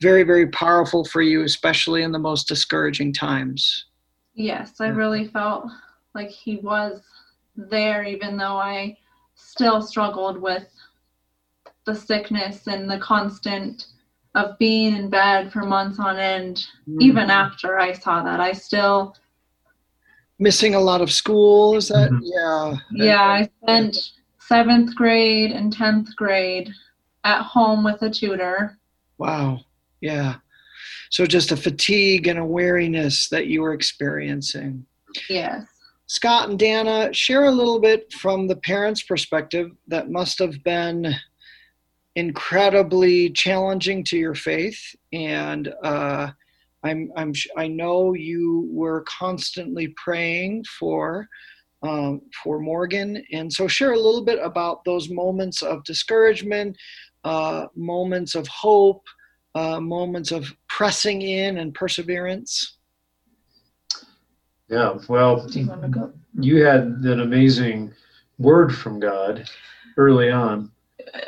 [0.00, 3.86] very, very powerful for you, especially in the most discouraging times.
[4.34, 5.66] Yes, I really felt
[6.14, 7.00] like he was
[7.56, 8.98] there, even though I
[9.34, 10.68] still struggled with
[11.86, 13.86] the sickness and the constant
[14.34, 16.66] of being in bed for months on end.
[16.88, 17.02] Mm.
[17.02, 19.16] Even after I saw that, I still
[20.38, 21.76] missing a lot of school.
[21.76, 22.96] Is that mm-hmm.
[22.96, 23.04] yeah?
[23.06, 23.98] Yeah, I spent
[24.46, 26.70] seventh grade and tenth grade
[27.24, 28.78] at home with a tutor.
[29.18, 29.60] Wow.
[30.00, 30.36] Yeah.
[31.10, 34.86] So just a fatigue and a weariness that you were experiencing.
[35.28, 35.66] Yes.
[36.06, 41.14] Scott and Dana, share a little bit from the parents' perspective that must have been
[42.16, 44.94] incredibly challenging to your faith.
[45.12, 46.30] And uh,
[46.82, 51.28] I'm, I'm, I know you were constantly praying for
[51.82, 53.22] um, for Morgan.
[53.32, 56.76] And so, share a little bit about those moments of discouragement,
[57.24, 59.04] uh, moments of hope,
[59.54, 62.78] uh, moments of pressing in and perseverance?
[64.68, 65.46] Yeah, well,
[66.40, 67.92] you had an amazing
[68.38, 69.48] word from God
[69.98, 70.70] early on.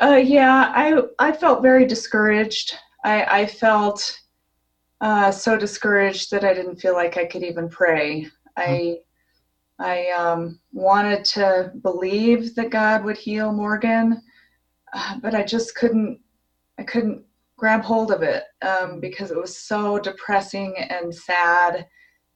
[0.01, 2.73] Uh, yeah, I I felt very discouraged.
[3.03, 4.19] I, I felt
[5.01, 8.27] uh, so discouraged that I didn't feel like I could even pray.
[8.57, 8.99] I
[9.79, 14.21] I um, wanted to believe that God would heal Morgan,
[14.93, 16.19] uh, but I just couldn't.
[16.77, 17.23] I couldn't
[17.57, 21.87] grab hold of it um, because it was so depressing and sad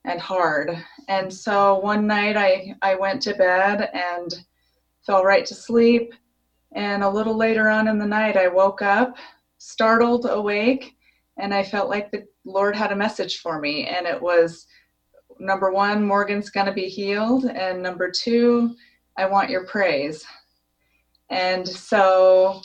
[0.05, 0.83] and hard.
[1.07, 4.33] And so one night I, I went to bed and
[5.05, 6.13] fell right to sleep.
[6.73, 9.17] And a little later on in the night, I woke up,
[9.57, 10.95] startled awake,
[11.37, 13.87] and I felt like the Lord had a message for me.
[13.87, 14.65] And it was
[15.39, 17.45] number one, Morgan's going to be healed.
[17.45, 18.75] And number two,
[19.17, 20.25] I want your praise.
[21.29, 22.61] And so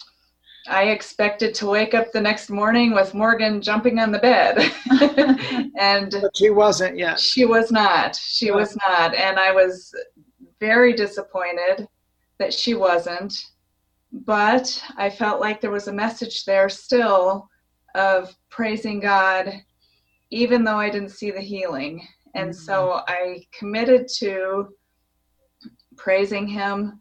[0.67, 4.59] I expected to wake up the next morning with Morgan jumping on the bed.
[5.79, 7.21] and but she wasn't yet.
[7.21, 8.17] She was not.
[8.17, 9.15] She was not.
[9.15, 9.95] And I was
[10.61, 11.87] very disappointed
[12.39, 13.35] that she wasn't.
[14.13, 17.49] But I felt like there was a message there still
[17.95, 19.53] of praising God,
[20.31, 22.07] even though I didn't see the healing.
[22.35, 22.59] And mm-hmm.
[22.59, 24.69] so I committed to
[25.97, 26.99] praising Him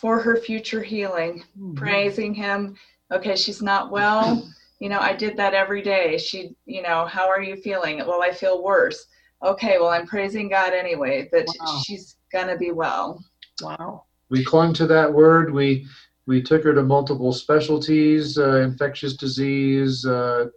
[0.00, 1.74] for her future healing, mm-hmm.
[1.74, 2.76] praising Him.
[3.12, 4.48] Okay she's not well.
[4.78, 6.18] You know i did that every day.
[6.18, 7.96] She you know how are you feeling?
[8.06, 9.06] Well i feel worse.
[9.42, 11.80] Okay well i'm praising god anyway that wow.
[11.82, 13.24] she's gonna be well.
[13.62, 14.04] Wow.
[14.28, 15.50] We clung to that word.
[15.50, 15.86] We
[16.26, 20.48] we took her to multiple specialties uh, infectious disease uh,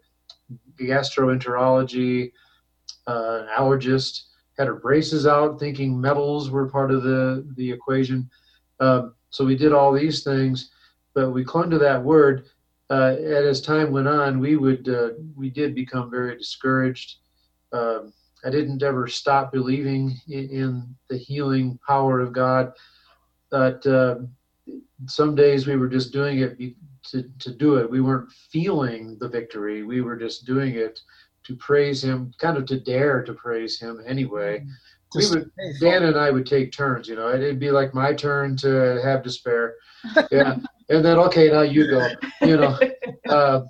[0.82, 2.34] gastroenterology
[3.10, 4.13] uh, allergist
[4.58, 8.30] had her braces out thinking metals were part of the the equation
[8.80, 10.72] um, so we did all these things
[11.13, 12.45] but we clung to that word.
[12.89, 17.17] Uh, and as time went on, we would uh, we did become very discouraged.
[17.72, 22.72] Um, I didn't ever stop believing in, in the healing power of God,
[23.52, 24.19] but uh,
[25.08, 26.58] some days we were just doing it
[27.12, 27.89] to, to do it.
[27.89, 29.84] We weren't feeling the victory.
[29.84, 31.00] We were just doing it
[31.50, 34.60] to praise Him, kind of to dare to praise Him anyway.
[34.60, 34.70] Mm-hmm
[35.16, 37.08] we would Dan and I would take turns.
[37.08, 39.76] You know, it'd be like my turn to have despair,
[40.32, 40.58] yeah,
[40.90, 42.08] and then okay, now you go.
[42.42, 42.80] You know,
[43.30, 43.62] uh,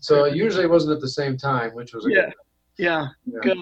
[0.00, 2.30] so usually it wasn't at the same time, which was yeah,
[2.76, 3.58] yeah, yeah, good.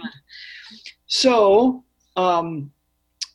[1.06, 1.84] So,
[2.16, 2.70] um,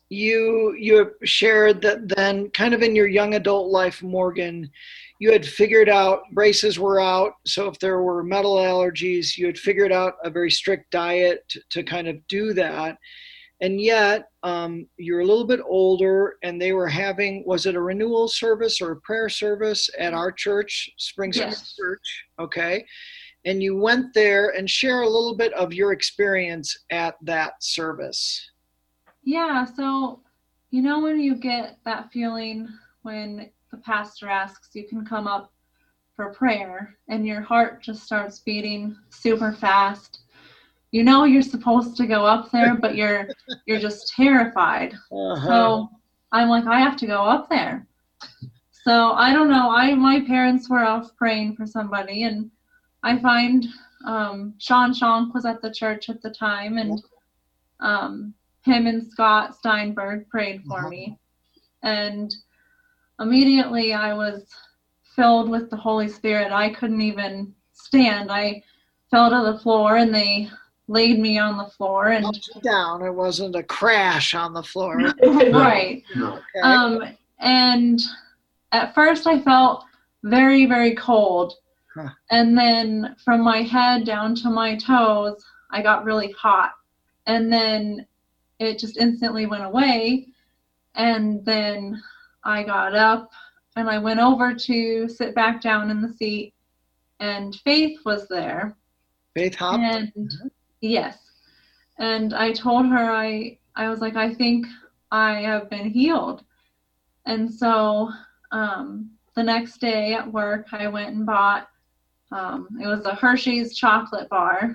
[0.08, 4.70] you you shared that then, kind of in your young adult life, Morgan,
[5.24, 7.32] you had figured out braces were out.
[7.46, 11.62] So if there were metal allergies, you had figured out a very strict diet to,
[11.70, 12.98] to kind of do that
[13.62, 17.80] and yet um, you're a little bit older and they were having was it a
[17.80, 21.74] renewal service or a prayer service at our church spring yes.
[21.74, 22.84] church okay
[23.44, 28.50] and you went there and share a little bit of your experience at that service
[29.22, 30.20] yeah so
[30.70, 32.68] you know when you get that feeling
[33.02, 35.52] when the pastor asks you can come up
[36.14, 40.24] for prayer and your heart just starts beating super fast
[40.94, 43.26] you know you're supposed to go up there, but you're
[43.66, 44.94] you're just terrified.
[45.10, 45.44] Uh-huh.
[45.44, 45.88] So
[46.30, 47.84] I'm like, I have to go up there.
[48.70, 49.70] So I don't know.
[49.74, 52.48] I my parents were off praying for somebody, and
[53.02, 53.66] I find
[54.06, 57.02] um, Sean Shank was at the church at the time, and
[57.80, 58.32] um,
[58.64, 60.90] him and Scott Steinberg prayed for uh-huh.
[60.90, 61.18] me,
[61.82, 62.32] and
[63.20, 64.44] immediately I was
[65.14, 66.52] filled with the Holy Spirit.
[66.52, 68.30] I couldn't even stand.
[68.30, 68.62] I
[69.10, 70.50] fell to the floor, and they
[70.88, 72.26] laid me on the floor and
[72.62, 73.02] down.
[73.02, 74.98] It wasn't a crash on the floor.
[75.22, 76.02] right.
[76.16, 76.60] Okay.
[76.62, 77.02] Um,
[77.38, 78.00] and
[78.72, 79.84] at first I felt
[80.24, 81.54] very, very cold.
[81.94, 82.10] Huh.
[82.30, 86.72] And then from my head down to my toes, I got really hot.
[87.26, 88.06] And then
[88.58, 90.28] it just instantly went away.
[90.96, 92.02] And then
[92.44, 93.30] I got up
[93.76, 96.54] and I went over to sit back down in the seat,
[97.20, 98.76] and Faith was there.
[99.34, 99.80] Faith Hop.
[99.80, 100.32] And
[100.80, 101.18] yes.
[101.98, 104.66] And I told her I I was like, I think
[105.10, 106.44] I have been healed.
[107.26, 108.10] And so
[108.52, 111.68] um, the next day at work, I went and bought.
[112.30, 114.74] Um, it was a Hershey's chocolate bar.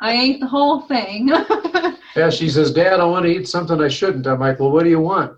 [0.00, 1.30] I ate the whole thing.
[2.16, 4.26] Yeah, she says, Dad, I want to eat something I shouldn't.
[4.26, 5.36] I'm like, well, what do you want?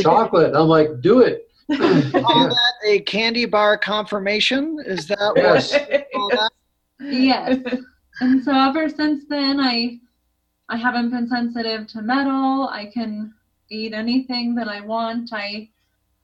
[0.00, 0.54] Chocolate.
[0.54, 1.48] I'm like, do it.
[1.72, 2.48] Call Yeah.
[2.48, 4.78] that a candy bar confirmation?
[4.86, 5.72] Is that Yes.
[5.72, 6.50] what you that?
[7.00, 7.58] yes.
[8.20, 9.98] And so ever since then, I
[10.68, 12.68] I haven't been sensitive to metal.
[12.68, 13.34] I can
[13.70, 15.30] eat anything that I want.
[15.32, 15.68] I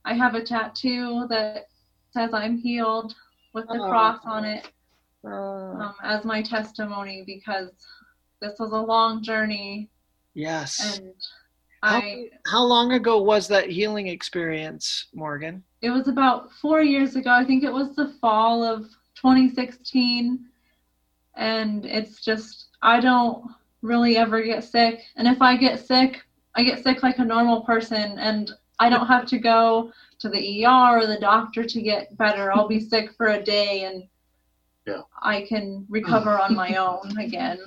[0.04, 1.66] I have a tattoo that
[2.12, 3.14] says I'm healed
[3.54, 3.88] with the Oh.
[3.88, 4.70] cross on it
[5.24, 7.70] Uh, um, as my testimony because
[8.40, 9.88] this was a long journey
[10.34, 10.96] yes.
[10.98, 11.12] and
[11.82, 15.62] How- I How long ago was that healing experience, Morgan?
[15.80, 17.30] it was about four years ago.
[17.30, 18.82] I think it was the fall of
[19.14, 20.44] 2016.
[21.36, 23.44] And it's just, I don't
[23.82, 25.02] really ever get sick.
[25.14, 26.20] And if I get sick,
[26.56, 28.18] I get sick like a normal person.
[28.18, 28.50] And
[28.80, 32.50] I don't have to go to the ER or the doctor to get better.
[32.52, 34.02] I'll be sick for a day and
[34.84, 35.02] Yeah.
[35.22, 37.60] I can recover on my own again.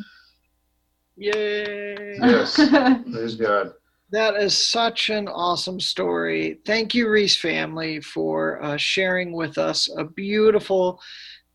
[1.16, 2.18] Yay.
[2.18, 2.56] Yes.
[3.12, 3.74] Praise God.
[4.12, 6.60] That is such an awesome story.
[6.66, 11.00] Thank you, Reese family, for uh, sharing with us a beautiful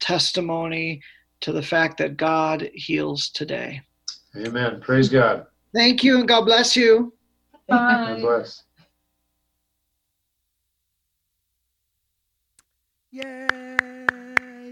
[0.01, 1.03] testimony
[1.41, 3.83] to the fact that God heals today.
[4.37, 4.81] Amen.
[4.81, 5.47] Praise God.
[5.75, 7.13] Thank you, and God bless you.
[7.69, 7.77] Bye.
[8.07, 8.63] God bless.
[13.11, 13.47] Yay!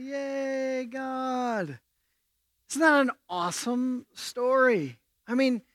[0.00, 1.78] Yay, God.
[2.70, 4.98] Isn't that an awesome story?
[5.28, 5.73] I mean, a-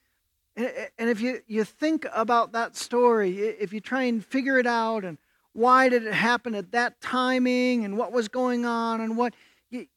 [0.60, 5.06] and if you, you think about that story, if you try and figure it out
[5.06, 5.18] and
[5.54, 9.34] why did it happen at that timing and what was going on and what,
[9.70, 9.88] you,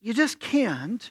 [0.00, 1.10] you just can't.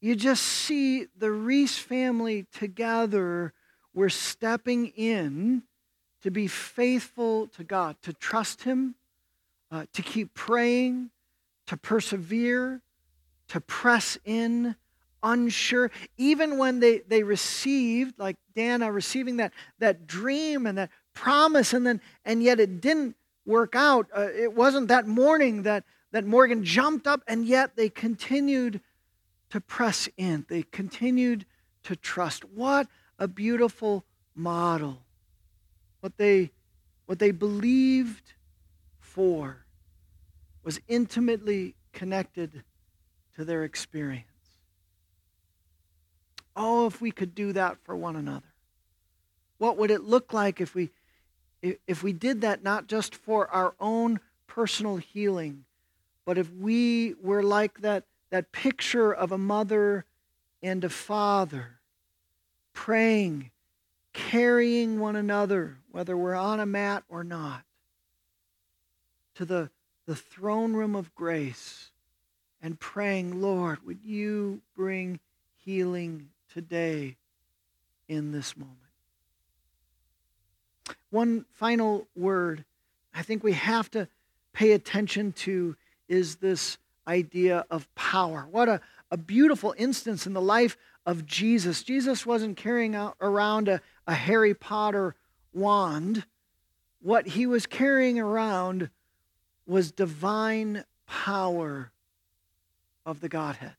[0.00, 3.52] You just see the Reese family together.
[3.94, 5.64] We're stepping in
[6.22, 8.94] to be faithful to God, to trust Him,
[9.70, 11.10] uh, to keep praying,
[11.66, 12.82] to persevere,
[13.48, 14.76] to press in,
[15.22, 15.90] unsure.
[16.16, 21.86] Even when they, they received, like Dana receiving that, that dream and that promise, and
[21.86, 24.06] then and yet it didn't work out.
[24.16, 28.80] Uh, it wasn't that morning that, that Morgan jumped up, and yet they continued
[29.50, 30.46] to press in.
[30.48, 31.44] They continued
[31.84, 32.44] to trust.
[32.44, 32.86] What
[33.18, 34.04] a beautiful
[34.34, 34.98] model.
[36.00, 36.50] What they
[37.06, 38.34] what they believed
[39.00, 39.66] for
[40.62, 42.62] was intimately connected
[43.34, 44.29] to their experience.
[46.62, 48.52] Oh, if we could do that for one another.
[49.56, 50.90] What would it look like if we
[51.62, 55.64] if we did that not just for our own personal healing,
[56.26, 60.04] but if we were like that that picture of a mother
[60.62, 61.78] and a father
[62.74, 63.50] praying,
[64.12, 67.62] carrying one another, whether we're on a mat or not,
[69.34, 69.70] to the,
[70.04, 71.90] the throne room of grace
[72.60, 75.20] and praying, Lord, would you bring
[75.56, 77.16] healing today
[78.08, 78.76] in this moment?
[81.10, 82.64] One final word
[83.14, 84.08] I think we have to
[84.52, 85.76] pay attention to
[86.08, 88.46] is this idea of power.
[88.50, 88.80] What a,
[89.10, 90.76] a beautiful instance in the life
[91.06, 91.82] of Jesus.
[91.82, 95.14] Jesus wasn't carrying out, around a, a Harry Potter
[95.52, 96.24] wand.
[97.02, 98.90] What he was carrying around
[99.66, 101.90] was divine power
[103.06, 103.74] of the Godhead.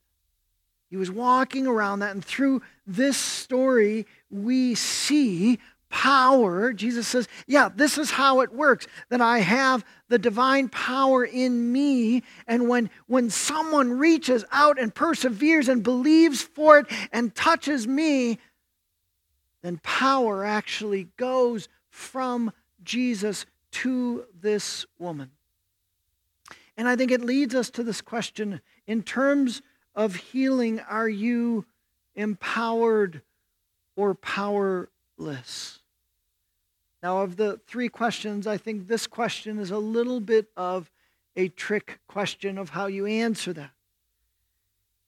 [0.92, 6.74] He was walking around that, and through this story, we see power.
[6.74, 11.72] Jesus says, Yeah, this is how it works that I have the divine power in
[11.72, 12.24] me.
[12.46, 18.38] And when, when someone reaches out and perseveres and believes for it and touches me,
[19.62, 22.52] then power actually goes from
[22.84, 25.30] Jesus to this woman.
[26.76, 29.62] And I think it leads us to this question in terms
[29.94, 31.64] of healing, are you
[32.14, 33.22] empowered
[33.96, 35.80] or powerless?
[37.02, 40.90] Now, of the three questions, I think this question is a little bit of
[41.34, 43.72] a trick question of how you answer that.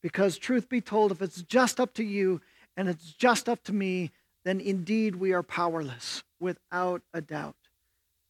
[0.01, 2.41] Because, truth be told, if it's just up to you
[2.77, 4.11] and it's just up to me,
[4.43, 7.55] then indeed we are powerless, without a doubt.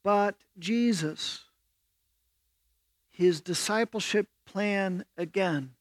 [0.04, 1.46] But Jesus,
[3.12, 5.75] his discipleship plan again,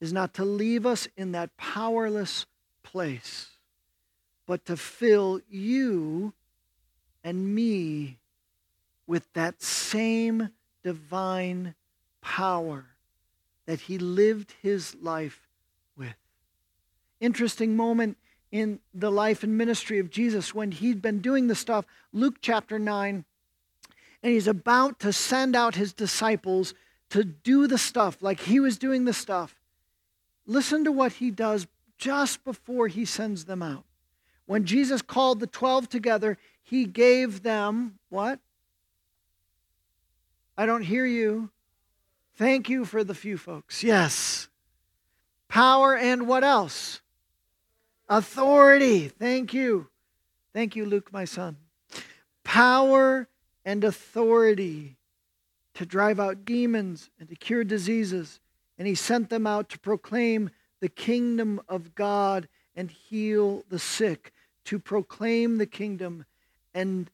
[0.00, 2.46] is not to leave us in that powerless
[2.82, 3.48] place,
[4.46, 6.32] but to fill you
[7.24, 8.18] and me
[9.06, 10.50] with that same
[10.82, 11.74] divine
[12.20, 12.86] power
[13.66, 15.48] that he lived his life
[15.96, 16.14] with.
[17.20, 18.16] Interesting moment
[18.52, 22.78] in the life and ministry of Jesus when he'd been doing the stuff, Luke chapter
[22.78, 23.24] 9,
[24.22, 26.74] and he's about to send out his disciples
[27.10, 29.54] to do the stuff like he was doing the stuff.
[30.46, 31.66] Listen to what he does
[31.98, 33.84] just before he sends them out.
[34.46, 38.38] When Jesus called the 12 together, he gave them what?
[40.56, 41.50] I don't hear you.
[42.36, 43.82] Thank you for the few folks.
[43.82, 44.48] Yes.
[45.48, 47.00] Power and what else?
[48.08, 49.08] Authority.
[49.08, 49.88] Thank you.
[50.52, 51.56] Thank you, Luke, my son.
[52.44, 53.28] Power
[53.64, 54.96] and authority
[55.74, 58.40] to drive out demons and to cure diseases.
[58.78, 60.50] And he sent them out to proclaim
[60.80, 64.32] the kingdom of God and heal the sick,
[64.64, 66.24] to proclaim the kingdom
[66.74, 67.10] and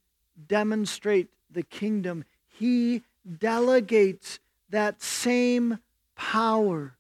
[0.48, 2.24] demonstrate the kingdom.
[2.48, 3.02] He
[3.38, 4.40] delegates
[4.70, 5.78] that same
[6.16, 6.94] power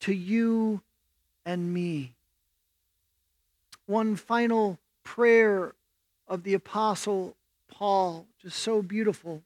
[0.00, 0.82] to you
[1.46, 2.14] and me.
[3.86, 5.74] One final prayer
[6.28, 7.34] of the Apostle
[7.68, 9.42] Paul, just so beautiful.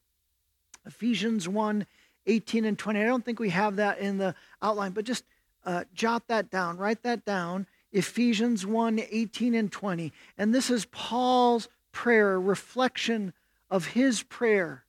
[0.84, 1.86] Ephesians 1
[2.26, 3.00] 18 and 20.
[3.00, 5.24] I don't think we have that in the outline, but just
[5.64, 7.66] uh, jot that down, write that down.
[7.92, 10.12] Ephesians 1 18 and 20.
[10.36, 13.32] And this is Paul's prayer, reflection
[13.70, 14.84] of his prayer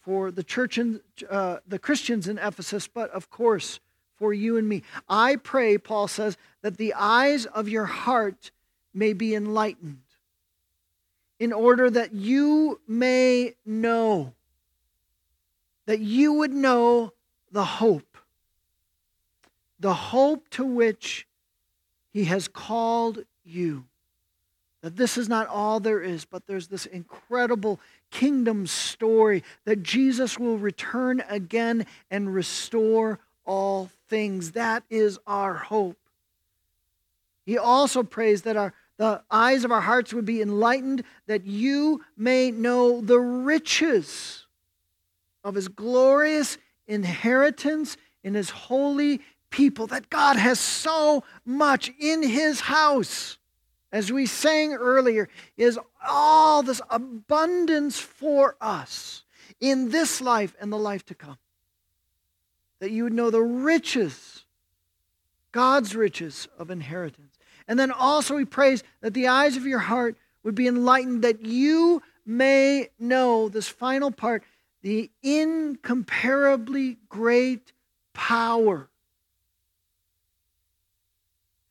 [0.00, 3.78] for the church and uh, the Christians in Ephesus, but of course
[4.16, 4.82] for you and me.
[5.08, 8.50] I pray, Paul says, that the eyes of your heart
[8.92, 10.02] may be enlightened
[11.38, 14.32] in order that you may know,
[15.92, 17.12] that you would know
[17.50, 18.16] the hope,
[19.78, 21.26] the hope to which
[22.14, 23.84] he has called you.
[24.80, 27.78] That this is not all there is, but there's this incredible
[28.10, 34.52] kingdom story that Jesus will return again and restore all things.
[34.52, 35.98] That is our hope.
[37.44, 42.02] He also prays that our, the eyes of our hearts would be enlightened, that you
[42.16, 44.41] may know the riches
[45.44, 49.20] of his glorious inheritance in his holy
[49.50, 53.38] people, that God has so much in his house
[53.92, 59.22] as we sang earlier, is all this abundance for us
[59.60, 61.36] in this life and the life to come.
[62.80, 64.44] That you would know the riches,
[65.52, 67.36] God's riches of inheritance.
[67.68, 71.44] And then also he prays that the eyes of your heart would be enlightened, that
[71.44, 74.42] you may know this final part
[74.82, 77.72] the incomparably great
[78.12, 78.88] power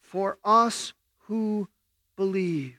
[0.01, 0.93] for us
[1.27, 1.67] who
[2.15, 2.77] believe.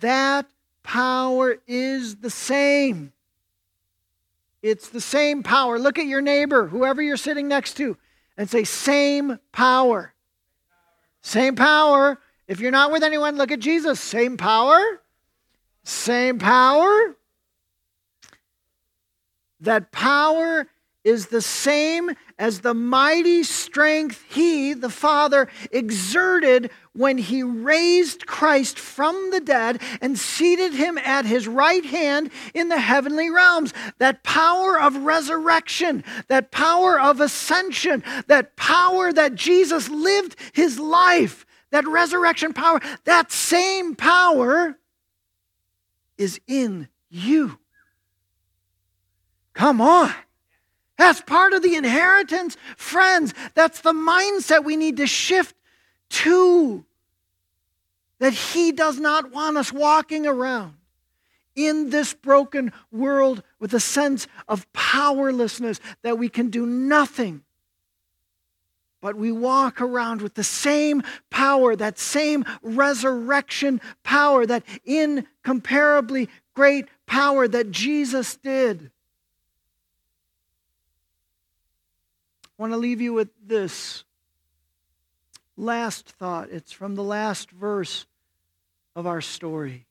[0.00, 0.46] That
[0.82, 3.12] power is the same.
[4.62, 5.78] It's the same power.
[5.78, 7.96] Look at your neighbor, whoever you're sitting next to,
[8.36, 10.12] and say, same power.
[11.22, 12.18] Same power.
[12.48, 14.00] If you're not with anyone, look at Jesus.
[14.00, 14.80] Same power.
[15.84, 17.16] Same power.
[19.60, 20.66] That power
[21.06, 28.76] is the same as the mighty strength he, the Father, exerted when he raised Christ
[28.76, 33.72] from the dead and seated him at his right hand in the heavenly realms.
[33.98, 41.46] That power of resurrection, that power of ascension, that power that Jesus lived his life,
[41.70, 44.76] that resurrection power, that same power
[46.18, 47.60] is in you.
[49.56, 50.12] Come on.
[50.98, 52.58] That's part of the inheritance.
[52.76, 55.56] Friends, that's the mindset we need to shift
[56.10, 56.84] to.
[58.18, 60.74] That He does not want us walking around
[61.54, 67.42] in this broken world with a sense of powerlessness, that we can do nothing.
[69.00, 76.88] But we walk around with the same power, that same resurrection power, that incomparably great
[77.06, 78.90] power that Jesus did.
[82.58, 84.04] I want to leave you with this
[85.56, 86.48] last thought.
[86.50, 88.06] It's from the last verse
[88.94, 89.86] of our story.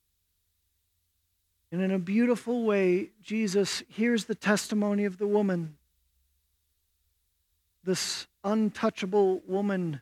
[1.71, 5.77] And in a beautiful way, Jesus hears the testimony of the woman.
[7.83, 10.01] This untouchable woman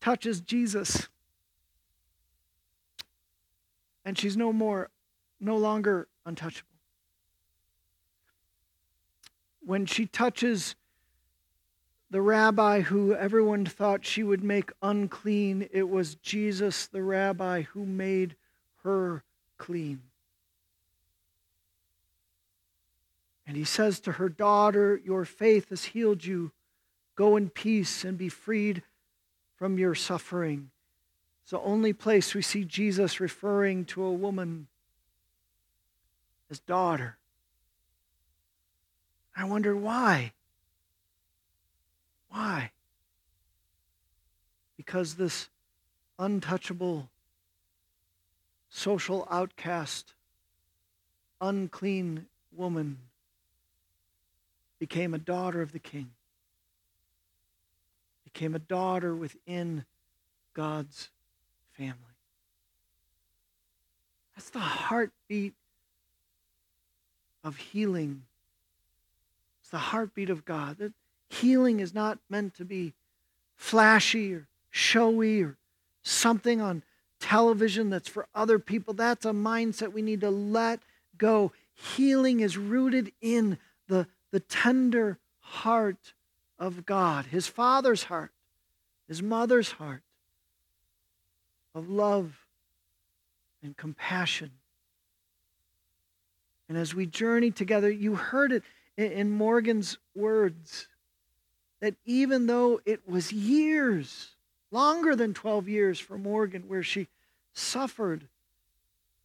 [0.00, 1.08] touches Jesus.
[4.04, 4.90] And she's no more
[5.38, 6.68] no longer untouchable.
[9.60, 10.76] When she touches
[12.12, 17.86] the rabbi who everyone thought she would make unclean, it was Jesus, the rabbi, who
[17.86, 18.36] made
[18.84, 19.24] her
[19.56, 20.02] clean.
[23.46, 26.52] And he says to her, Daughter, your faith has healed you.
[27.16, 28.82] Go in peace and be freed
[29.56, 30.70] from your suffering.
[31.42, 34.66] It's the only place we see Jesus referring to a woman
[36.50, 37.16] as daughter.
[39.34, 40.32] I wonder why.
[42.32, 42.70] Why?
[44.78, 45.50] Because this
[46.18, 47.10] untouchable,
[48.70, 50.14] social outcast,
[51.42, 52.26] unclean
[52.56, 52.98] woman
[54.78, 56.10] became a daughter of the king,
[58.24, 59.84] became a daughter within
[60.54, 61.10] God's
[61.72, 61.96] family.
[64.34, 65.52] That's the heartbeat
[67.44, 68.22] of healing.
[69.60, 70.94] It's the heartbeat of God.
[71.32, 72.92] Healing is not meant to be
[73.56, 75.56] flashy or showy or
[76.02, 76.82] something on
[77.20, 78.92] television that's for other people.
[78.92, 80.80] That's a mindset we need to let
[81.16, 81.52] go.
[81.72, 83.58] Healing is rooted in
[83.88, 86.12] the, the tender heart
[86.58, 88.32] of God, his father's heart,
[89.08, 90.02] his mother's heart
[91.74, 92.46] of love
[93.62, 94.50] and compassion.
[96.68, 98.62] And as we journey together, you heard it
[98.98, 100.88] in Morgan's words
[101.82, 104.36] that even though it was years,
[104.70, 107.08] longer than 12 years for Morgan, where she
[107.52, 108.28] suffered,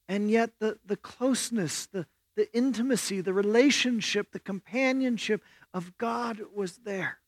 [0.10, 6.78] and yet the, the closeness, the, the intimacy, the relationship, the companionship of God was
[6.78, 7.20] there.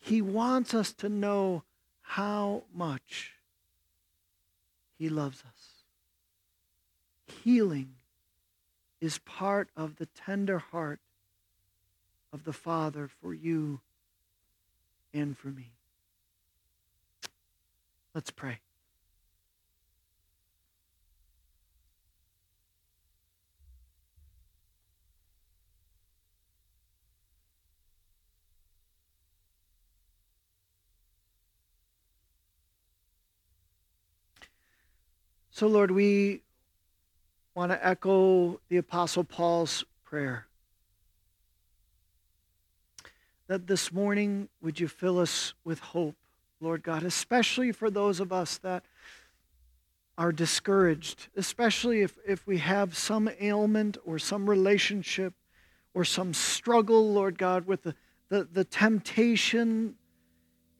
[0.00, 1.62] He wants us to know
[2.02, 3.34] how much
[4.98, 5.84] He loves us.
[7.44, 7.94] Healing
[9.00, 10.98] is part of the tender heart
[12.32, 13.80] of the Father for you
[15.14, 15.72] and for me.
[18.14, 18.58] Let's pray.
[35.50, 36.42] So, Lord, we
[37.54, 40.47] want to echo the Apostle Paul's prayer.
[43.48, 46.16] That this morning, would you fill us with hope,
[46.60, 48.84] Lord God, especially for those of us that
[50.18, 55.32] are discouraged, especially if, if we have some ailment or some relationship
[55.94, 57.94] or some struggle, Lord God, with the,
[58.28, 59.94] the, the temptation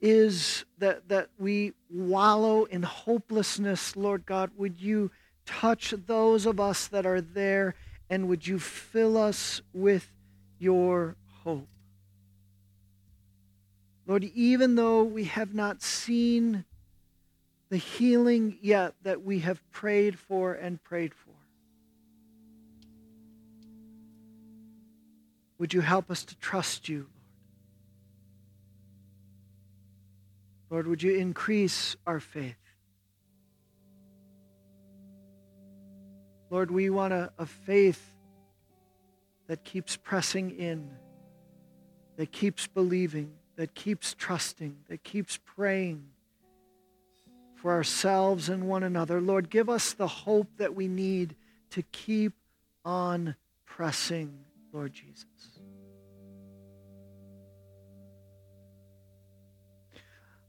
[0.00, 4.50] is that, that we wallow in hopelessness, Lord God.
[4.56, 5.10] Would you
[5.46, 7.74] touch those of us that are there
[8.10, 10.12] and would you fill us with
[10.58, 11.68] your hope?
[14.08, 16.64] Lord, even though we have not seen
[17.68, 21.34] the healing yet that we have prayed for and prayed for,
[25.58, 27.06] would you help us to trust you?
[30.70, 32.56] Lord, Lord, would you increase our faith?
[36.50, 38.14] Lord, we want a, a faith
[39.48, 40.90] that keeps pressing in,
[42.16, 46.04] that keeps believing, that keeps trusting, that keeps praying
[47.56, 49.20] for ourselves and one another.
[49.20, 51.34] Lord, give us the hope that we need
[51.70, 52.34] to keep
[52.84, 53.34] on
[53.66, 54.32] pressing,
[54.72, 55.26] Lord Jesus.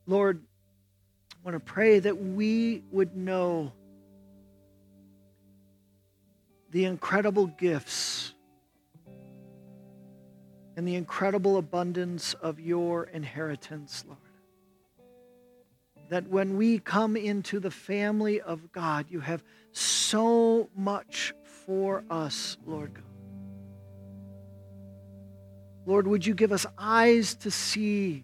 [0.05, 0.43] Lord,
[1.33, 3.71] I want to pray that we would know
[6.69, 8.35] the incredible gifts
[10.79, 14.17] and the incredible abundance of your inheritance, Lord.
[16.07, 21.33] That when we come into the family of God, you have so much
[21.65, 23.03] for us, Lord God.
[25.85, 28.23] Lord, would you give us eyes to see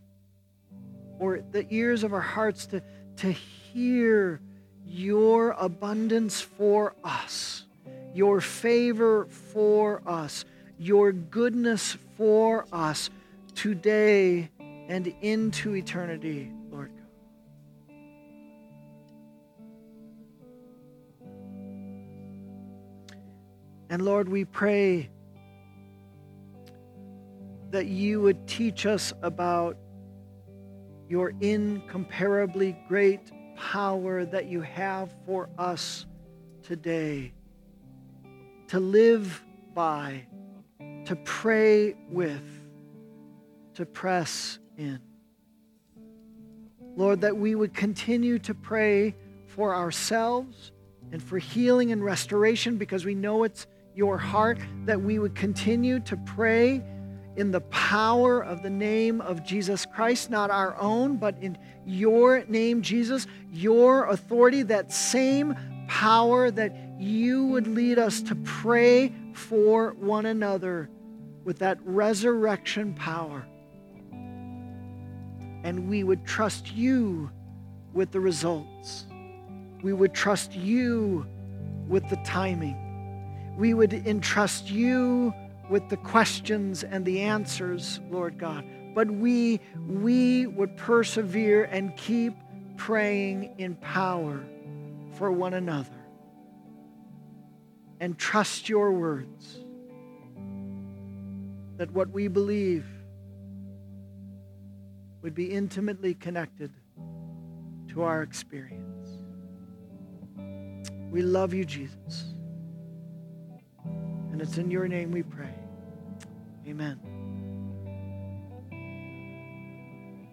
[1.19, 2.81] or the ears of our hearts to,
[3.17, 4.39] to hear
[4.85, 7.65] your abundance for us,
[8.13, 10.45] your favor for us,
[10.77, 13.09] your goodness for us
[13.53, 17.95] today and into eternity, Lord God.
[23.89, 25.09] And Lord, we pray
[27.71, 29.77] that you would teach us about
[31.07, 36.05] your incomparably great power that you have for us
[36.63, 37.31] today
[38.67, 40.25] to live by,
[41.05, 42.43] to pray with,
[43.75, 44.99] to press in.
[46.95, 49.15] Lord, that we would continue to pray
[49.47, 50.71] for ourselves
[51.11, 55.99] and for healing and restoration because we know it's your heart, that we would continue
[56.01, 56.83] to pray
[57.35, 62.45] in the power of the name of Jesus Christ, not our own, but in your
[62.45, 65.55] name, Jesus, your authority, that same
[65.87, 70.89] power that you would lead us to pray for one another
[71.45, 73.45] with that resurrection power.
[75.63, 77.31] And we would trust you
[77.93, 79.05] with the results.
[79.81, 81.25] We would trust you
[81.87, 83.55] with the timing.
[83.57, 85.33] We would entrust you
[85.69, 88.65] with the questions and the answers, Lord God.
[88.93, 92.35] But we, we would persevere and keep
[92.75, 94.43] praying in power
[95.13, 95.89] for one another
[97.99, 99.64] and trust your words
[101.77, 102.85] that what we believe
[105.21, 106.71] would be intimately connected
[107.87, 109.09] to our experience.
[111.09, 112.33] We love you, Jesus.
[114.31, 115.55] And it's in your name we pray.
[116.67, 117.14] Amen.